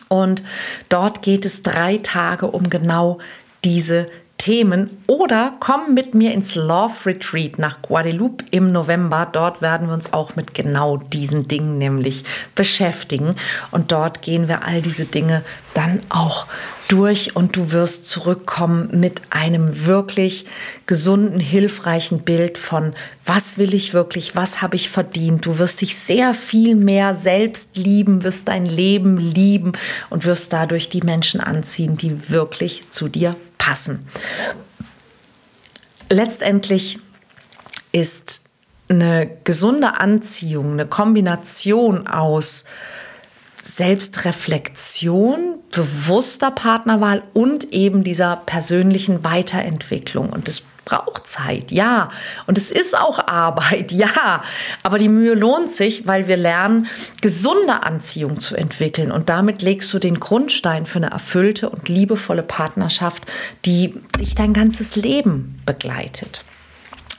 Und 0.08 0.43
dort 0.89 1.21
geht 1.21 1.45
es 1.45 1.63
drei 1.63 1.97
Tage 1.97 2.47
um 2.47 2.69
genau 2.69 3.19
diese 3.63 4.08
Themen 4.41 4.89
oder 5.06 5.54
komm 5.60 5.93
mit 5.93 6.15
mir 6.15 6.34
ins 6.34 6.56
Love 6.56 7.06
Retreat 7.06 7.60
nach 7.60 7.84
Guadeloupe 7.84 8.43
im 8.49 8.65
November. 8.65 9.27
Dort 9.32 9.62
werden 9.62 9.86
wir 9.86 9.93
uns 9.93 10.13
auch 10.13 10.36
mit 10.36 10.56
genau 10.56 10.97
diesen 10.97 11.47
Dingen 11.47 11.77
nämlich 11.77 12.23
beschäftigen. 12.56 13.36
Und 13.69 13.91
dort 13.91 14.23
gehen 14.23 14.47
wir 14.47 14.65
all 14.65 14.82
diese 14.82 15.06
Dinge 15.06 15.43
dann 15.75 15.99
auch 16.10 16.47
durch 16.91 17.36
und 17.38 17.56
du 17.56 17.71
wirst 17.71 18.08
zurückkommen 18.08 18.99
mit 18.99 19.21
einem 19.30 19.86
wirklich 19.86 20.45
gesunden, 20.88 21.39
hilfreichen 21.39 22.19
Bild 22.23 22.58
von, 22.58 22.93
was 23.25 23.58
will 23.58 23.73
ich 23.73 23.93
wirklich, 23.93 24.36
was 24.36 24.62
habe 24.62 24.75
ich 24.75 24.89
verdient. 24.89 25.45
Du 25.45 25.58
wirst 25.58 25.82
dich 25.82 25.95
sehr 25.95 26.34
viel 26.34 26.75
mehr 26.75 27.15
selbst 27.15 27.77
lieben, 27.77 28.23
wirst 28.23 28.49
dein 28.49 28.65
Leben 28.65 29.17
lieben 29.17 29.71
und 30.10 30.25
wirst 30.25 30.51
dadurch 30.51 30.89
die 30.89 31.01
Menschen 31.01 31.39
anziehen, 31.39 31.95
die 31.95 32.30
wirklich 32.30 32.89
zu 32.89 33.08
dir 33.08 33.38
passen. 33.58 34.06
Letztendlich 36.10 36.99
ist 37.93 38.45
eine 38.89 39.30
gesunde 39.45 39.97
Anziehung, 39.99 40.73
eine 40.73 40.88
Kombination 40.88 42.08
aus 42.08 42.65
Selbstreflexion, 43.62 45.60
bewusster 45.71 46.52
Partnerwahl 46.52 47.24
und 47.34 47.71
eben 47.71 48.04
dieser 48.04 48.38
persönlichen 48.45 49.24
Weiterentwicklung. 49.24 50.30
Und 50.30 50.50
es 50.50 50.63
braucht 50.86 51.28
Zeit, 51.28 51.71
ja. 51.71 52.10
Und 52.47 52.58
es 52.58 52.71
ist 52.71 52.97
auch 52.97 53.28
Arbeit, 53.28 53.91
ja. 53.91 54.43
Aber 54.84 54.97
die 54.97 55.10
Mühe 55.10 55.34
lohnt 55.36 55.71
sich, 55.71 56.08
weil 56.08 56.28
wir 56.28 56.38
lernen, 56.38 56.88
gesunde 57.21 57.84
Anziehung 57.84 58.39
zu 58.39 58.56
entwickeln. 58.56 59.12
Und 59.12 59.30
damit 59.30 59.62
legst 59.62 59.93
du 59.93 60.00
den 60.00 60.19
Grundstein 60.19 60.86
für 60.86 60.97
eine 60.97 61.12
erfüllte 61.12 61.69
und 61.69 61.88
liebevolle 61.88 62.43
Partnerschaft, 62.43 63.24
die 63.65 63.95
dich 64.19 64.36
dein 64.36 64.54
ganzes 64.54 64.95
Leben 64.95 65.62
begleitet. 65.65 66.43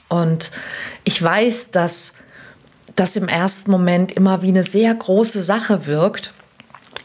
Und 0.09 0.51
ich 1.03 1.21
weiß, 1.21 1.71
dass 1.71 2.15
das 2.95 3.15
im 3.15 3.27
ersten 3.27 3.71
Moment 3.71 4.11
immer 4.11 4.41
wie 4.41 4.49
eine 4.49 4.63
sehr 4.63 4.93
große 4.93 5.41
Sache 5.41 5.85
wirkt. 5.85 6.31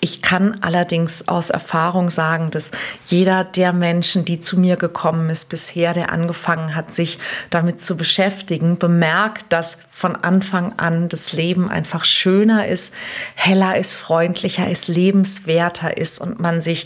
Ich 0.01 0.22
kann 0.22 0.59
allerdings 0.61 1.27
aus 1.27 1.51
Erfahrung 1.51 2.09
sagen, 2.09 2.53
dass 2.53 2.70
jeder 3.07 3.42
der 3.42 3.72
Menschen, 3.72 4.24
die 4.24 4.38
zu 4.38 4.61
mir 4.61 4.77
gekommen 4.77 5.29
ist 5.29 5.48
bisher, 5.48 5.92
der 5.92 6.12
angefangen 6.12 6.77
hat, 6.77 6.92
sich 6.92 7.18
damit 7.51 7.81
zu 7.81 7.96
beschäftigen, 7.96 8.79
bemerkt, 8.79 9.46
dass 9.48 9.87
von 9.90 10.14
Anfang 10.14 10.74
an 10.77 11.09
das 11.09 11.33
Leben 11.33 11.68
einfach 11.68 12.05
schöner 12.05 12.68
ist, 12.68 12.94
heller 13.35 13.77
ist, 13.77 13.94
freundlicher 13.94 14.70
ist, 14.70 14.87
lebenswerter 14.87 15.96
ist 15.96 16.20
und 16.20 16.38
man 16.38 16.61
sich 16.61 16.85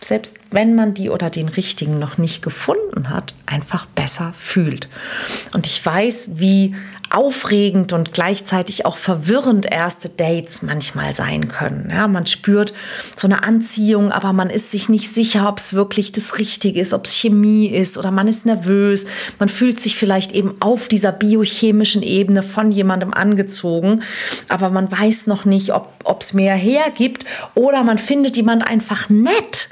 selbst 0.00 0.36
wenn 0.50 0.74
man 0.74 0.94
die 0.94 1.10
oder 1.10 1.30
den 1.30 1.48
richtigen 1.48 1.98
noch 1.98 2.18
nicht 2.18 2.42
gefunden 2.42 3.10
hat, 3.10 3.34
einfach 3.46 3.86
besser 3.86 4.32
fühlt. 4.36 4.88
Und 5.52 5.66
ich 5.66 5.84
weiß, 5.84 6.32
wie 6.34 6.76
aufregend 7.10 7.92
und 7.92 8.12
gleichzeitig 8.12 8.84
auch 8.84 8.96
verwirrend 8.96 9.66
erste 9.70 10.08
Dates 10.08 10.62
manchmal 10.62 11.14
sein 11.14 11.48
können. 11.48 11.90
Ja, 11.90 12.08
man 12.08 12.26
spürt 12.26 12.72
so 13.14 13.26
eine 13.26 13.42
Anziehung, 13.42 14.12
aber 14.12 14.32
man 14.32 14.50
ist 14.50 14.70
sich 14.70 14.88
nicht 14.88 15.14
sicher, 15.14 15.48
ob 15.48 15.58
es 15.58 15.74
wirklich 15.74 16.12
das 16.12 16.38
Richtige 16.38 16.80
ist, 16.80 16.92
ob 16.92 17.06
es 17.06 17.14
Chemie 17.14 17.68
ist 17.68 17.96
oder 17.98 18.10
man 18.10 18.28
ist 18.28 18.46
nervös. 18.46 19.06
Man 19.38 19.48
fühlt 19.48 19.80
sich 19.80 19.96
vielleicht 19.96 20.32
eben 20.32 20.54
auf 20.60 20.88
dieser 20.88 21.12
biochemischen 21.12 22.02
Ebene 22.02 22.42
von 22.42 22.72
jemandem 22.72 23.14
angezogen, 23.14 24.02
aber 24.48 24.70
man 24.70 24.90
weiß 24.90 25.26
noch 25.26 25.44
nicht, 25.44 25.72
ob 25.72 26.20
es 26.20 26.34
mehr 26.34 26.54
hergibt 26.54 27.24
oder 27.54 27.82
man 27.82 27.98
findet 27.98 28.36
jemand 28.36 28.66
einfach 28.66 29.08
nett 29.08 29.68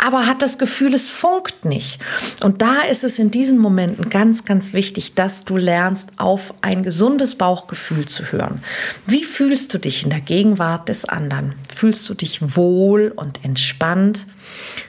aber 0.00 0.26
hat 0.26 0.42
das 0.42 0.58
Gefühl, 0.58 0.94
es 0.94 1.10
funkt 1.10 1.64
nicht. 1.64 1.98
Und 2.42 2.62
da 2.62 2.80
ist 2.82 3.04
es 3.04 3.18
in 3.18 3.30
diesen 3.30 3.58
Momenten 3.58 4.08
ganz, 4.08 4.44
ganz 4.44 4.72
wichtig, 4.72 5.14
dass 5.14 5.44
du 5.44 5.56
lernst, 5.56 6.12
auf 6.16 6.54
ein 6.62 6.82
gesundes 6.82 7.36
Bauchgefühl 7.36 8.06
zu 8.06 8.32
hören. 8.32 8.62
Wie 9.06 9.24
fühlst 9.24 9.74
du 9.74 9.78
dich 9.78 10.04
in 10.04 10.10
der 10.10 10.20
Gegenwart 10.20 10.88
des 10.88 11.04
anderen? 11.04 11.54
Fühlst 11.74 12.08
du 12.08 12.14
dich 12.14 12.56
wohl 12.56 13.12
und 13.14 13.44
entspannt? 13.44 14.26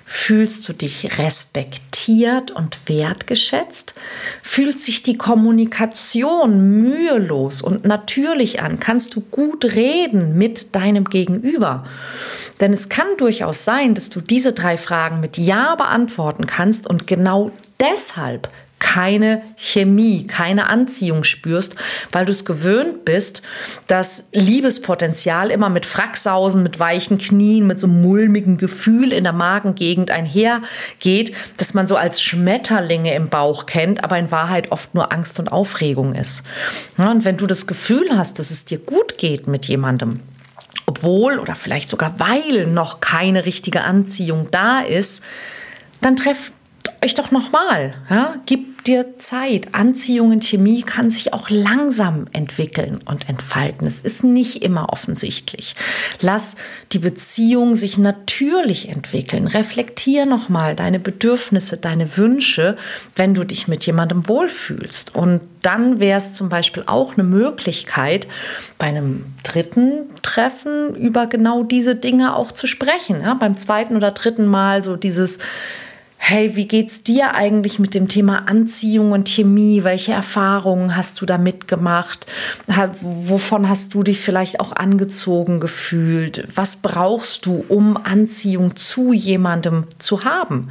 Fühlst 0.05 0.67
du 0.67 0.73
dich 0.73 1.19
respektiert 1.19 2.51
und 2.51 2.89
wertgeschätzt? 2.89 3.93
Fühlt 4.43 4.79
sich 4.79 5.03
die 5.03 5.17
Kommunikation 5.17 6.81
mühelos 6.81 7.61
und 7.61 7.85
natürlich 7.85 8.61
an? 8.61 8.79
Kannst 8.79 9.15
du 9.15 9.21
gut 9.21 9.63
reden 9.63 10.37
mit 10.37 10.75
deinem 10.75 11.05
Gegenüber? 11.05 11.85
Denn 12.61 12.71
es 12.71 12.87
kann 12.87 13.07
durchaus 13.17 13.65
sein, 13.65 13.95
dass 13.95 14.09
du 14.09 14.21
diese 14.21 14.53
drei 14.53 14.77
Fragen 14.77 15.19
mit 15.19 15.37
Ja 15.37 15.75
beantworten 15.75 16.45
kannst 16.45 16.87
und 16.87 17.07
genau 17.07 17.51
deshalb 17.79 18.49
keine 18.81 19.43
Chemie, 19.57 20.25
keine 20.25 20.67
Anziehung 20.67 21.23
spürst, 21.23 21.75
weil 22.11 22.25
du 22.25 22.31
es 22.31 22.45
gewöhnt 22.45 23.05
bist, 23.05 23.43
dass 23.87 24.29
Liebespotenzial 24.33 25.51
immer 25.51 25.69
mit 25.69 25.85
Fracksausen, 25.85 26.63
mit 26.63 26.79
weichen 26.79 27.19
Knien, 27.19 27.67
mit 27.67 27.79
so 27.79 27.85
einem 27.85 28.01
mulmigen 28.01 28.57
Gefühl 28.57 29.13
in 29.13 29.23
der 29.23 29.33
Magengegend 29.33 30.09
einhergeht, 30.09 31.33
dass 31.57 31.75
man 31.75 31.85
so 31.85 31.95
als 31.95 32.23
Schmetterlinge 32.23 33.13
im 33.13 33.29
Bauch 33.29 33.67
kennt, 33.67 34.03
aber 34.03 34.17
in 34.17 34.31
Wahrheit 34.31 34.71
oft 34.71 34.95
nur 34.95 35.13
Angst 35.13 35.39
und 35.39 35.51
Aufregung 35.51 36.15
ist. 36.15 36.43
und 36.97 37.23
wenn 37.23 37.37
du 37.37 37.45
das 37.45 37.67
Gefühl 37.67 38.09
hast, 38.17 38.39
dass 38.39 38.49
es 38.49 38.65
dir 38.65 38.79
gut 38.79 39.19
geht 39.19 39.47
mit 39.47 39.67
jemandem, 39.67 40.19
obwohl 40.91 41.39
oder 41.39 41.55
vielleicht 41.55 41.89
sogar 41.89 42.19
weil 42.19 42.67
noch 42.67 42.99
keine 42.99 43.45
richtige 43.45 43.81
Anziehung 43.81 44.49
da 44.51 44.81
ist, 44.81 45.23
dann 46.01 46.17
treff 46.17 46.51
euch 47.03 47.15
doch 47.15 47.31
nochmal. 47.31 47.93
Ja? 48.09 48.35
Gib 48.45 48.83
dir 48.83 49.19
Zeit. 49.19 49.73
Anziehung 49.73 50.31
in 50.31 50.41
Chemie 50.41 50.81
kann 50.81 51.09
sich 51.09 51.33
auch 51.33 51.49
langsam 51.49 52.25
entwickeln 52.31 52.99
und 53.05 53.29
entfalten. 53.29 53.85
Es 53.87 54.01
ist 54.01 54.23
nicht 54.23 54.63
immer 54.63 54.91
offensichtlich. 54.91 55.75
Lass 56.19 56.55
die 56.91 56.99
Beziehung 56.99 57.75
sich 57.75 57.97
natürlich 57.97 58.89
entwickeln. 58.89 59.47
Reflektier 59.47 60.25
nochmal 60.25 60.75
deine 60.75 60.99
Bedürfnisse, 60.99 61.77
deine 61.77 62.17
Wünsche, 62.17 62.75
wenn 63.15 63.33
du 63.33 63.43
dich 63.43 63.67
mit 63.67 63.85
jemandem 63.85 64.27
wohlfühlst. 64.27 65.15
Und 65.15 65.41
dann 65.61 65.99
wäre 65.99 66.17
es 66.17 66.33
zum 66.33 66.49
Beispiel 66.49 66.83
auch 66.85 67.13
eine 67.13 67.23
Möglichkeit, 67.23 68.27
bei 68.77 68.87
einem 68.87 69.25
dritten 69.43 70.09
Treffen 70.23 70.95
über 70.95 71.27
genau 71.27 71.63
diese 71.63 71.95
Dinge 71.95 72.35
auch 72.35 72.51
zu 72.51 72.65
sprechen. 72.65 73.21
Ja? 73.21 73.35
Beim 73.35 73.57
zweiten 73.57 73.95
oder 73.95 74.11
dritten 74.11 74.47
Mal 74.47 74.81
so 74.81 74.95
dieses 74.95 75.39
hey, 76.23 76.55
wie 76.55 76.67
geht's 76.67 77.03
dir 77.03 77.33
eigentlich 77.33 77.79
mit 77.79 77.95
dem 77.95 78.07
Thema 78.07 78.47
Anziehung 78.47 79.11
und 79.11 79.27
Chemie? 79.27 79.83
Welche 79.83 80.13
Erfahrungen 80.13 80.95
hast 80.95 81.19
du 81.19 81.25
da 81.25 81.39
mitgemacht? 81.39 82.27
Wovon 83.01 83.67
hast 83.67 83.95
du 83.95 84.03
dich 84.03 84.19
vielleicht 84.19 84.59
auch 84.59 84.71
angezogen 84.71 85.59
gefühlt? 85.59 86.47
Was 86.55 86.77
brauchst 86.77 87.47
du, 87.47 87.65
um 87.67 87.97
Anziehung 87.97 88.75
zu 88.75 89.13
jemandem 89.13 89.87
zu 89.97 90.23
haben? 90.23 90.69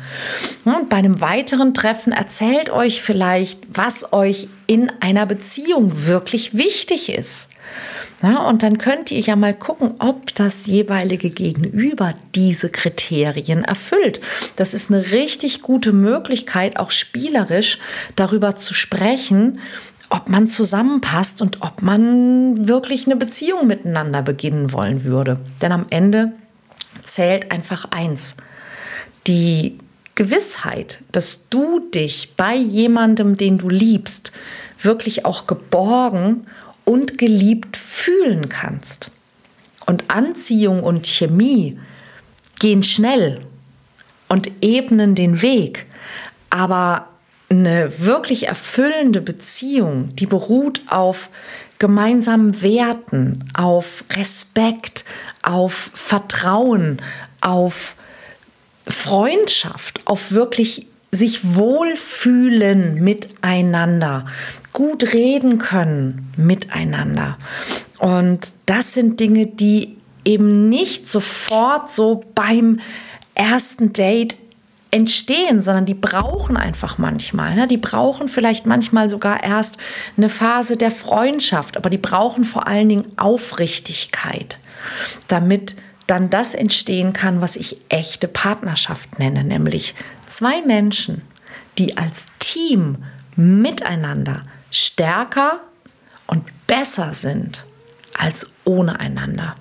Und 0.65 0.89
bei 0.89 0.97
einem 0.97 1.21
weiteren 1.21 1.75
Treffen 1.75 2.13
erzählt 2.13 2.71
euch 2.71 3.03
vielleicht, 3.03 3.59
was 3.75 4.13
euch 4.13 4.49
in 4.69 4.91
einer 5.01 5.27
Beziehung 5.27 6.07
wirklich 6.07 6.55
wichtig 6.57 7.13
ist. 7.13 7.51
Ja, 8.23 8.47
und 8.49 8.63
dann 8.63 8.77
könnt 8.77 9.11
ihr 9.11 9.21
ja 9.21 9.35
mal 9.35 9.55
gucken, 9.55 9.95
ob 9.99 10.35
das 10.35 10.67
jeweilige 10.67 11.31
Gegenüber 11.31 12.15
diese 12.35 12.69
Kriterien 12.69 13.65
erfüllt. 13.65 14.21
Das 14.57 14.75
ist 14.75 14.91
eine 14.91 15.11
richtig 15.13 15.63
gute 15.63 15.93
Möglichkeit, 15.93 16.79
auch 16.79 16.91
spielerisch 16.91 17.79
darüber 18.17 18.57
zu 18.57 18.75
sprechen, 18.75 19.61
ob 20.11 20.29
man 20.29 20.49
zusammenpasst 20.49 21.41
und 21.41 21.63
ob 21.63 21.83
man 21.83 22.69
wirklich 22.69 23.07
eine 23.07 23.17
Beziehung 23.17 23.67
miteinander 23.67 24.23
beginnen 24.23 24.73
wollen 24.73 25.05
würde. 25.05 25.39
Denn 25.63 25.73
am 25.73 25.87
Ende 25.89 26.33
zählt 27.03 27.51
einfach 27.51 27.87
eins. 27.91 28.37
Die 29.29 29.79
Gewissheit, 30.15 30.99
dass 31.13 31.49
du 31.49 31.81
dich 31.95 32.35
bei 32.37 32.55
jemandem, 32.55 33.37
den 33.37 33.57
du 33.57 33.71
liebst, 33.71 34.33
wirklich 34.79 35.25
auch 35.25 35.47
geborgen 35.47 36.47
und 36.91 37.19
geliebt 37.19 37.77
fühlen 37.77 38.49
kannst. 38.49 39.13
Und 39.87 40.11
Anziehung 40.11 40.83
und 40.83 41.07
Chemie 41.07 41.79
gehen 42.59 42.83
schnell 42.83 43.43
und 44.29 44.51
ebnen 44.61 45.15
den 45.15 45.41
Weg. 45.41 45.87
Aber 46.51 47.07
eine 47.49 47.93
wirklich 48.01 48.49
erfüllende 48.49 49.21
Beziehung, 49.21 50.09
die 50.17 50.27
beruht 50.27 50.83
auf 50.89 51.31
gemeinsamen 51.79 52.61
Werten, 52.61 53.45
auf 53.55 54.03
Respekt, 54.17 55.05
auf 55.43 55.93
Vertrauen, 55.95 57.01
auf 57.41 57.95
Freundschaft, 58.85 60.05
auf 60.09 60.33
wirklich 60.33 60.89
sich 61.13 61.55
wohlfühlen 61.55 62.95
miteinander, 63.03 64.27
gut 64.73 65.13
reden 65.13 65.59
können 65.59 66.33
miteinander. 66.37 67.37
Und 67.99 68.53
das 68.67 68.95
sind 68.95 69.21
Dinge, 69.21 69.47
die 69.47 69.97
eben 70.25 70.69
nicht 70.69 71.09
sofort 71.09 71.91
so 71.91 72.25
beim 72.35 72.81
ersten 73.35 73.93
Date 73.93 74.37
entstehen, 74.91 75.61
sondern 75.61 75.87
die 75.87 75.95
brauchen 75.95 76.57
einfach 76.57 76.99
manchmal. 76.99 77.55
Ne? 77.55 77.67
Die 77.67 77.77
brauchen 77.77 78.29
vielleicht 78.29 78.67
manchmal 78.67 79.09
sogar 79.09 79.43
erst 79.43 79.79
eine 80.17 80.29
Phase 80.29 80.77
der 80.77 80.91
Freundschaft, 80.91 81.77
aber 81.77 81.91
die 81.91 81.99
brauchen 81.99 82.45
vor 82.45 82.67
allen 82.67 82.89
Dingen 82.89 83.07
Aufrichtigkeit, 83.17 84.59
damit 85.29 85.77
dann 86.07 86.29
das 86.29 86.55
entstehen 86.55 87.13
kann, 87.13 87.41
was 87.41 87.55
ich 87.55 87.77
echte 87.89 88.27
Partnerschaft 88.27 89.21
nenne, 89.21 89.45
nämlich 89.45 89.95
zwei 90.27 90.61
Menschen, 90.63 91.23
die 91.79 91.97
als 91.97 92.27
Team 92.41 92.97
miteinander 93.37 94.43
stärker 94.71 95.61
und 96.27 96.45
besser 96.67 97.15
sind 97.15 97.65
als 98.15 98.51
ohne 98.65 99.01
einander. 99.01 99.55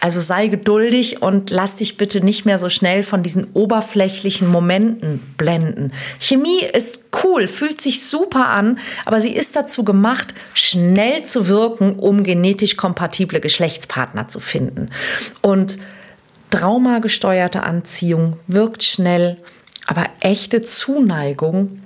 Also 0.00 0.18
sei 0.18 0.48
geduldig 0.48 1.20
und 1.20 1.50
lass 1.50 1.76
dich 1.76 1.98
bitte 1.98 2.22
nicht 2.24 2.46
mehr 2.46 2.58
so 2.58 2.70
schnell 2.70 3.02
von 3.02 3.22
diesen 3.22 3.48
oberflächlichen 3.52 4.48
Momenten 4.48 5.20
blenden. 5.36 5.92
Chemie 6.18 6.64
ist 6.72 7.08
cool, 7.22 7.46
fühlt 7.46 7.82
sich 7.82 8.02
super 8.02 8.48
an, 8.48 8.78
aber 9.04 9.20
sie 9.20 9.34
ist 9.34 9.56
dazu 9.56 9.84
gemacht, 9.84 10.32
schnell 10.54 11.24
zu 11.26 11.48
wirken, 11.48 11.96
um 11.96 12.22
genetisch 12.24 12.76
kompatible 12.76 13.40
Geschlechtspartner 13.40 14.26
zu 14.28 14.40
finden. 14.40 14.88
Und 15.42 15.78
traumagesteuerte 16.50 17.62
Anziehung 17.62 18.38
wirkt 18.46 18.82
schnell, 18.82 19.36
aber 19.86 20.04
echte 20.20 20.62
Zuneigung 20.62 21.80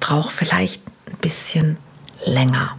braucht 0.00 0.32
vielleicht 0.32 0.82
ein 1.06 1.16
bisschen 1.18 1.78
länger. 2.26 2.76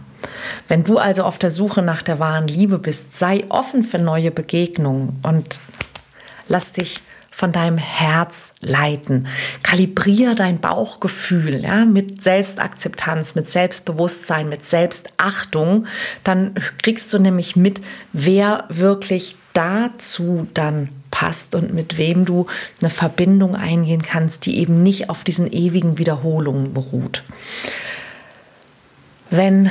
Wenn 0.68 0.84
du 0.84 0.98
also 0.98 1.24
auf 1.24 1.38
der 1.38 1.50
Suche 1.50 1.82
nach 1.82 2.02
der 2.02 2.18
wahren 2.18 2.48
Liebe 2.48 2.78
bist, 2.78 3.16
sei 3.16 3.44
offen 3.48 3.82
für 3.82 3.98
neue 3.98 4.30
Begegnungen 4.30 5.20
und 5.22 5.60
lass 6.48 6.72
dich 6.72 7.02
von 7.36 7.52
deinem 7.52 7.76
Herz 7.76 8.54
leiten. 8.62 9.26
Kalibriere 9.62 10.34
dein 10.34 10.58
Bauchgefühl 10.58 11.62
ja, 11.62 11.84
mit 11.84 12.22
Selbstakzeptanz, 12.22 13.34
mit 13.34 13.46
Selbstbewusstsein, 13.46 14.48
mit 14.48 14.64
Selbstachtung. 14.64 15.86
Dann 16.24 16.54
kriegst 16.82 17.12
du 17.12 17.18
nämlich 17.18 17.54
mit, 17.54 17.82
wer 18.14 18.64
wirklich 18.70 19.36
dazu 19.52 20.48
dann 20.54 20.88
passt 21.10 21.54
und 21.54 21.74
mit 21.74 21.98
wem 21.98 22.24
du 22.24 22.46
eine 22.80 22.88
Verbindung 22.88 23.54
eingehen 23.54 24.00
kannst, 24.00 24.46
die 24.46 24.56
eben 24.56 24.82
nicht 24.82 25.10
auf 25.10 25.22
diesen 25.22 25.52
ewigen 25.52 25.98
Wiederholungen 25.98 26.72
beruht. 26.72 27.22
Wenn 29.28 29.68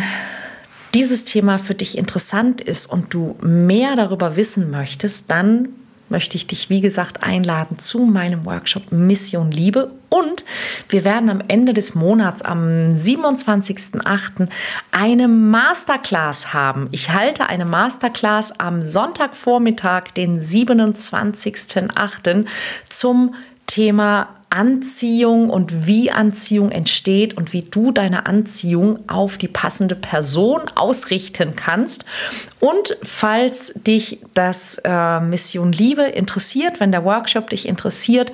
dieses 0.93 1.25
Thema 1.25 1.57
für 1.57 1.73
dich 1.73 1.97
interessant 1.97 2.61
ist 2.61 2.85
und 2.85 3.11
du 3.11 3.37
mehr 3.41 3.95
darüber 3.95 4.35
wissen 4.35 4.69
möchtest, 4.69 5.31
dann 5.31 5.69
möchte 6.15 6.37
ich 6.37 6.47
dich, 6.47 6.69
wie 6.69 6.79
gesagt, 6.79 7.23
einladen 7.23 7.77
zu 7.77 8.05
meinem 8.05 8.45
Workshop 8.45 8.93
Mission 8.93 9.51
Liebe. 9.51 9.91
Und 10.07 10.45
wir 10.87 11.03
werden 11.03 11.29
am 11.29 11.41
Ende 11.49 11.73
des 11.73 11.93
Monats, 11.93 12.41
am 12.41 12.93
27.08., 12.93 14.47
eine 14.93 15.27
Masterclass 15.27 16.53
haben. 16.53 16.87
Ich 16.91 17.09
halte 17.09 17.47
eine 17.47 17.65
Masterclass 17.65 18.61
am 18.61 18.81
Sonntagvormittag, 18.81 20.05
den 20.15 20.39
27.08., 20.39 22.45
zum 22.87 23.35
Thema 23.67 24.29
Anziehung 24.49 25.49
und 25.49 25.85
wie 25.85 26.11
Anziehung 26.11 26.71
entsteht 26.71 27.35
und 27.35 27.51
wie 27.51 27.63
du 27.63 27.91
deine 27.91 28.25
Anziehung 28.25 28.99
auf 29.09 29.37
die 29.37 29.49
passende 29.49 29.95
Person 29.95 30.61
ausrichten 30.75 31.57
kannst 31.57 32.05
Und 32.59 32.97
falls 33.03 33.73
dich 33.75 34.19
das 34.33 34.81
äh, 34.83 35.19
Mission 35.19 35.71
Liebe 35.71 36.03
interessiert, 36.03 36.79
wenn 36.79 36.91
der 36.91 37.03
Workshop 37.03 37.49
dich 37.49 37.67
interessiert, 37.67 38.31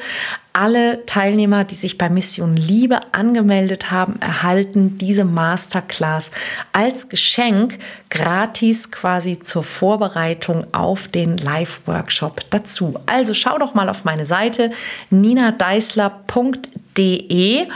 alle 0.54 1.06
Teilnehmer, 1.06 1.64
die 1.64 1.76
sich 1.76 1.98
bei 1.98 2.10
Mission 2.10 2.56
Liebe 2.56 3.00
angemeldet 3.14 3.90
haben, 3.90 4.22
erhalten 4.22 4.98
diese 4.98 5.24
Masterclass 5.24 6.32
als 6.74 7.10
Geschenk 7.10 7.80
gratis 8.10 8.92
quasi 8.92 9.40
zur 9.40 9.64
Vorbereitung 9.64 10.68
auf 10.74 11.08
den 11.08 11.38
Live-Workshop 11.38 12.42
dazu. 12.50 12.96
Also 13.06 13.34
schau 13.34 13.58
doch 13.58 13.74
mal 13.74 13.90
auf 13.90 14.04
meine 14.04 14.26
Seite 14.26 14.72
ninadeisler.de 15.10 16.81
De 16.98 17.68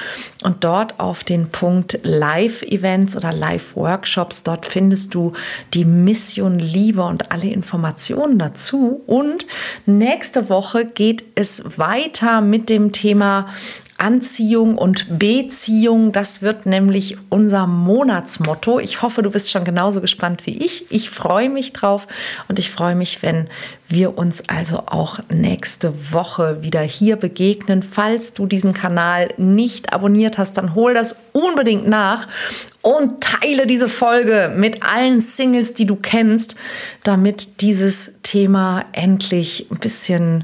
und 0.44 0.64
dort 0.64 1.00
auf 1.00 1.24
den 1.24 1.50
Punkt 1.50 2.00
Live-Events 2.04 3.16
oder 3.16 3.32
Live-Workshops. 3.32 4.44
Dort 4.44 4.66
findest 4.66 5.14
du 5.14 5.34
die 5.74 5.86
Mission 5.86 6.60
Liebe 6.60 7.04
und 7.04 7.32
alle 7.32 7.48
Informationen 7.48 8.38
dazu. 8.38 9.02
Und 9.08 9.46
nächste 9.86 10.50
Woche 10.50 10.86
geht 10.86 11.24
es 11.36 11.78
weiter 11.78 12.42
mit 12.42 12.70
dem 12.70 12.92
Thema 12.92 13.48
Anziehung 13.98 14.78
und 14.78 15.20
Beziehung. 15.20 16.12
Das 16.12 16.42
wird 16.42 16.66
nämlich 16.66 17.18
unser 17.30 17.66
Monatsmotto. 17.66 18.80
Ich 18.80 19.02
hoffe, 19.02 19.22
du 19.22 19.32
bist 19.32 19.50
schon 19.50 19.64
genauso 19.64 20.02
gespannt 20.02 20.46
wie 20.46 20.58
ich. 20.58 20.92
Ich 20.92 21.10
freue 21.10 21.50
mich 21.50 21.72
drauf 21.72 22.08
und 22.48 22.60
ich 22.60 22.70
freue 22.70 22.96
mich, 22.96 23.24
wenn 23.24 23.48
wir 23.88 24.18
uns 24.18 24.50
also 24.50 24.84
auch 24.88 25.20
nächste 25.30 26.12
Woche 26.12 26.62
wieder 26.62 26.82
hier 26.82 27.16
begegnen. 27.16 27.84
Falls 27.84 28.34
du 28.34 28.48
diesen 28.48 28.74
Kanal 28.74 29.34
nicht 29.38 29.94
abonniert 29.94 30.38
hast, 30.38 30.58
dann 30.58 30.76
hol 30.76 30.94
das 30.94 31.18
unbedingt 31.32 31.88
nach 31.88 32.28
und 32.86 33.20
teile 33.20 33.66
diese 33.66 33.90
Folge 33.90 34.54
mit 34.56 34.84
allen 34.84 35.20
Singles, 35.20 35.74
die 35.74 35.88
du 35.88 35.96
kennst, 35.96 36.56
damit 37.02 37.62
dieses 37.62 38.20
Thema 38.22 38.86
endlich 38.92 39.66
ein 39.72 39.80
bisschen, 39.80 40.44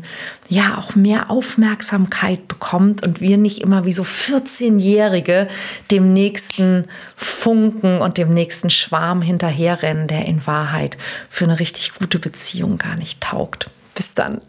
ja, 0.49 0.79
auch 0.79 0.95
mehr 0.95 1.29
Aufmerksamkeit 1.29 2.47
bekommt 2.47 3.05
und 3.05 3.21
wir 3.21 3.37
nicht 3.37 3.61
immer 3.61 3.85
wie 3.85 3.93
so 3.93 4.01
14-Jährige 4.01 5.49
dem 5.91 6.11
nächsten 6.11 6.87
Funken 7.15 8.01
und 8.01 8.17
dem 8.17 8.31
nächsten 8.31 8.71
Schwarm 8.71 9.21
hinterherrennen, 9.21 10.07
der 10.07 10.25
in 10.25 10.47
Wahrheit 10.47 10.97
für 11.29 11.45
eine 11.45 11.59
richtig 11.59 11.93
gute 11.93 12.17
Beziehung 12.17 12.79
gar 12.79 12.95
nicht 12.95 13.21
taugt. 13.21 13.69
Bis 13.93 14.15
dann. 14.15 14.41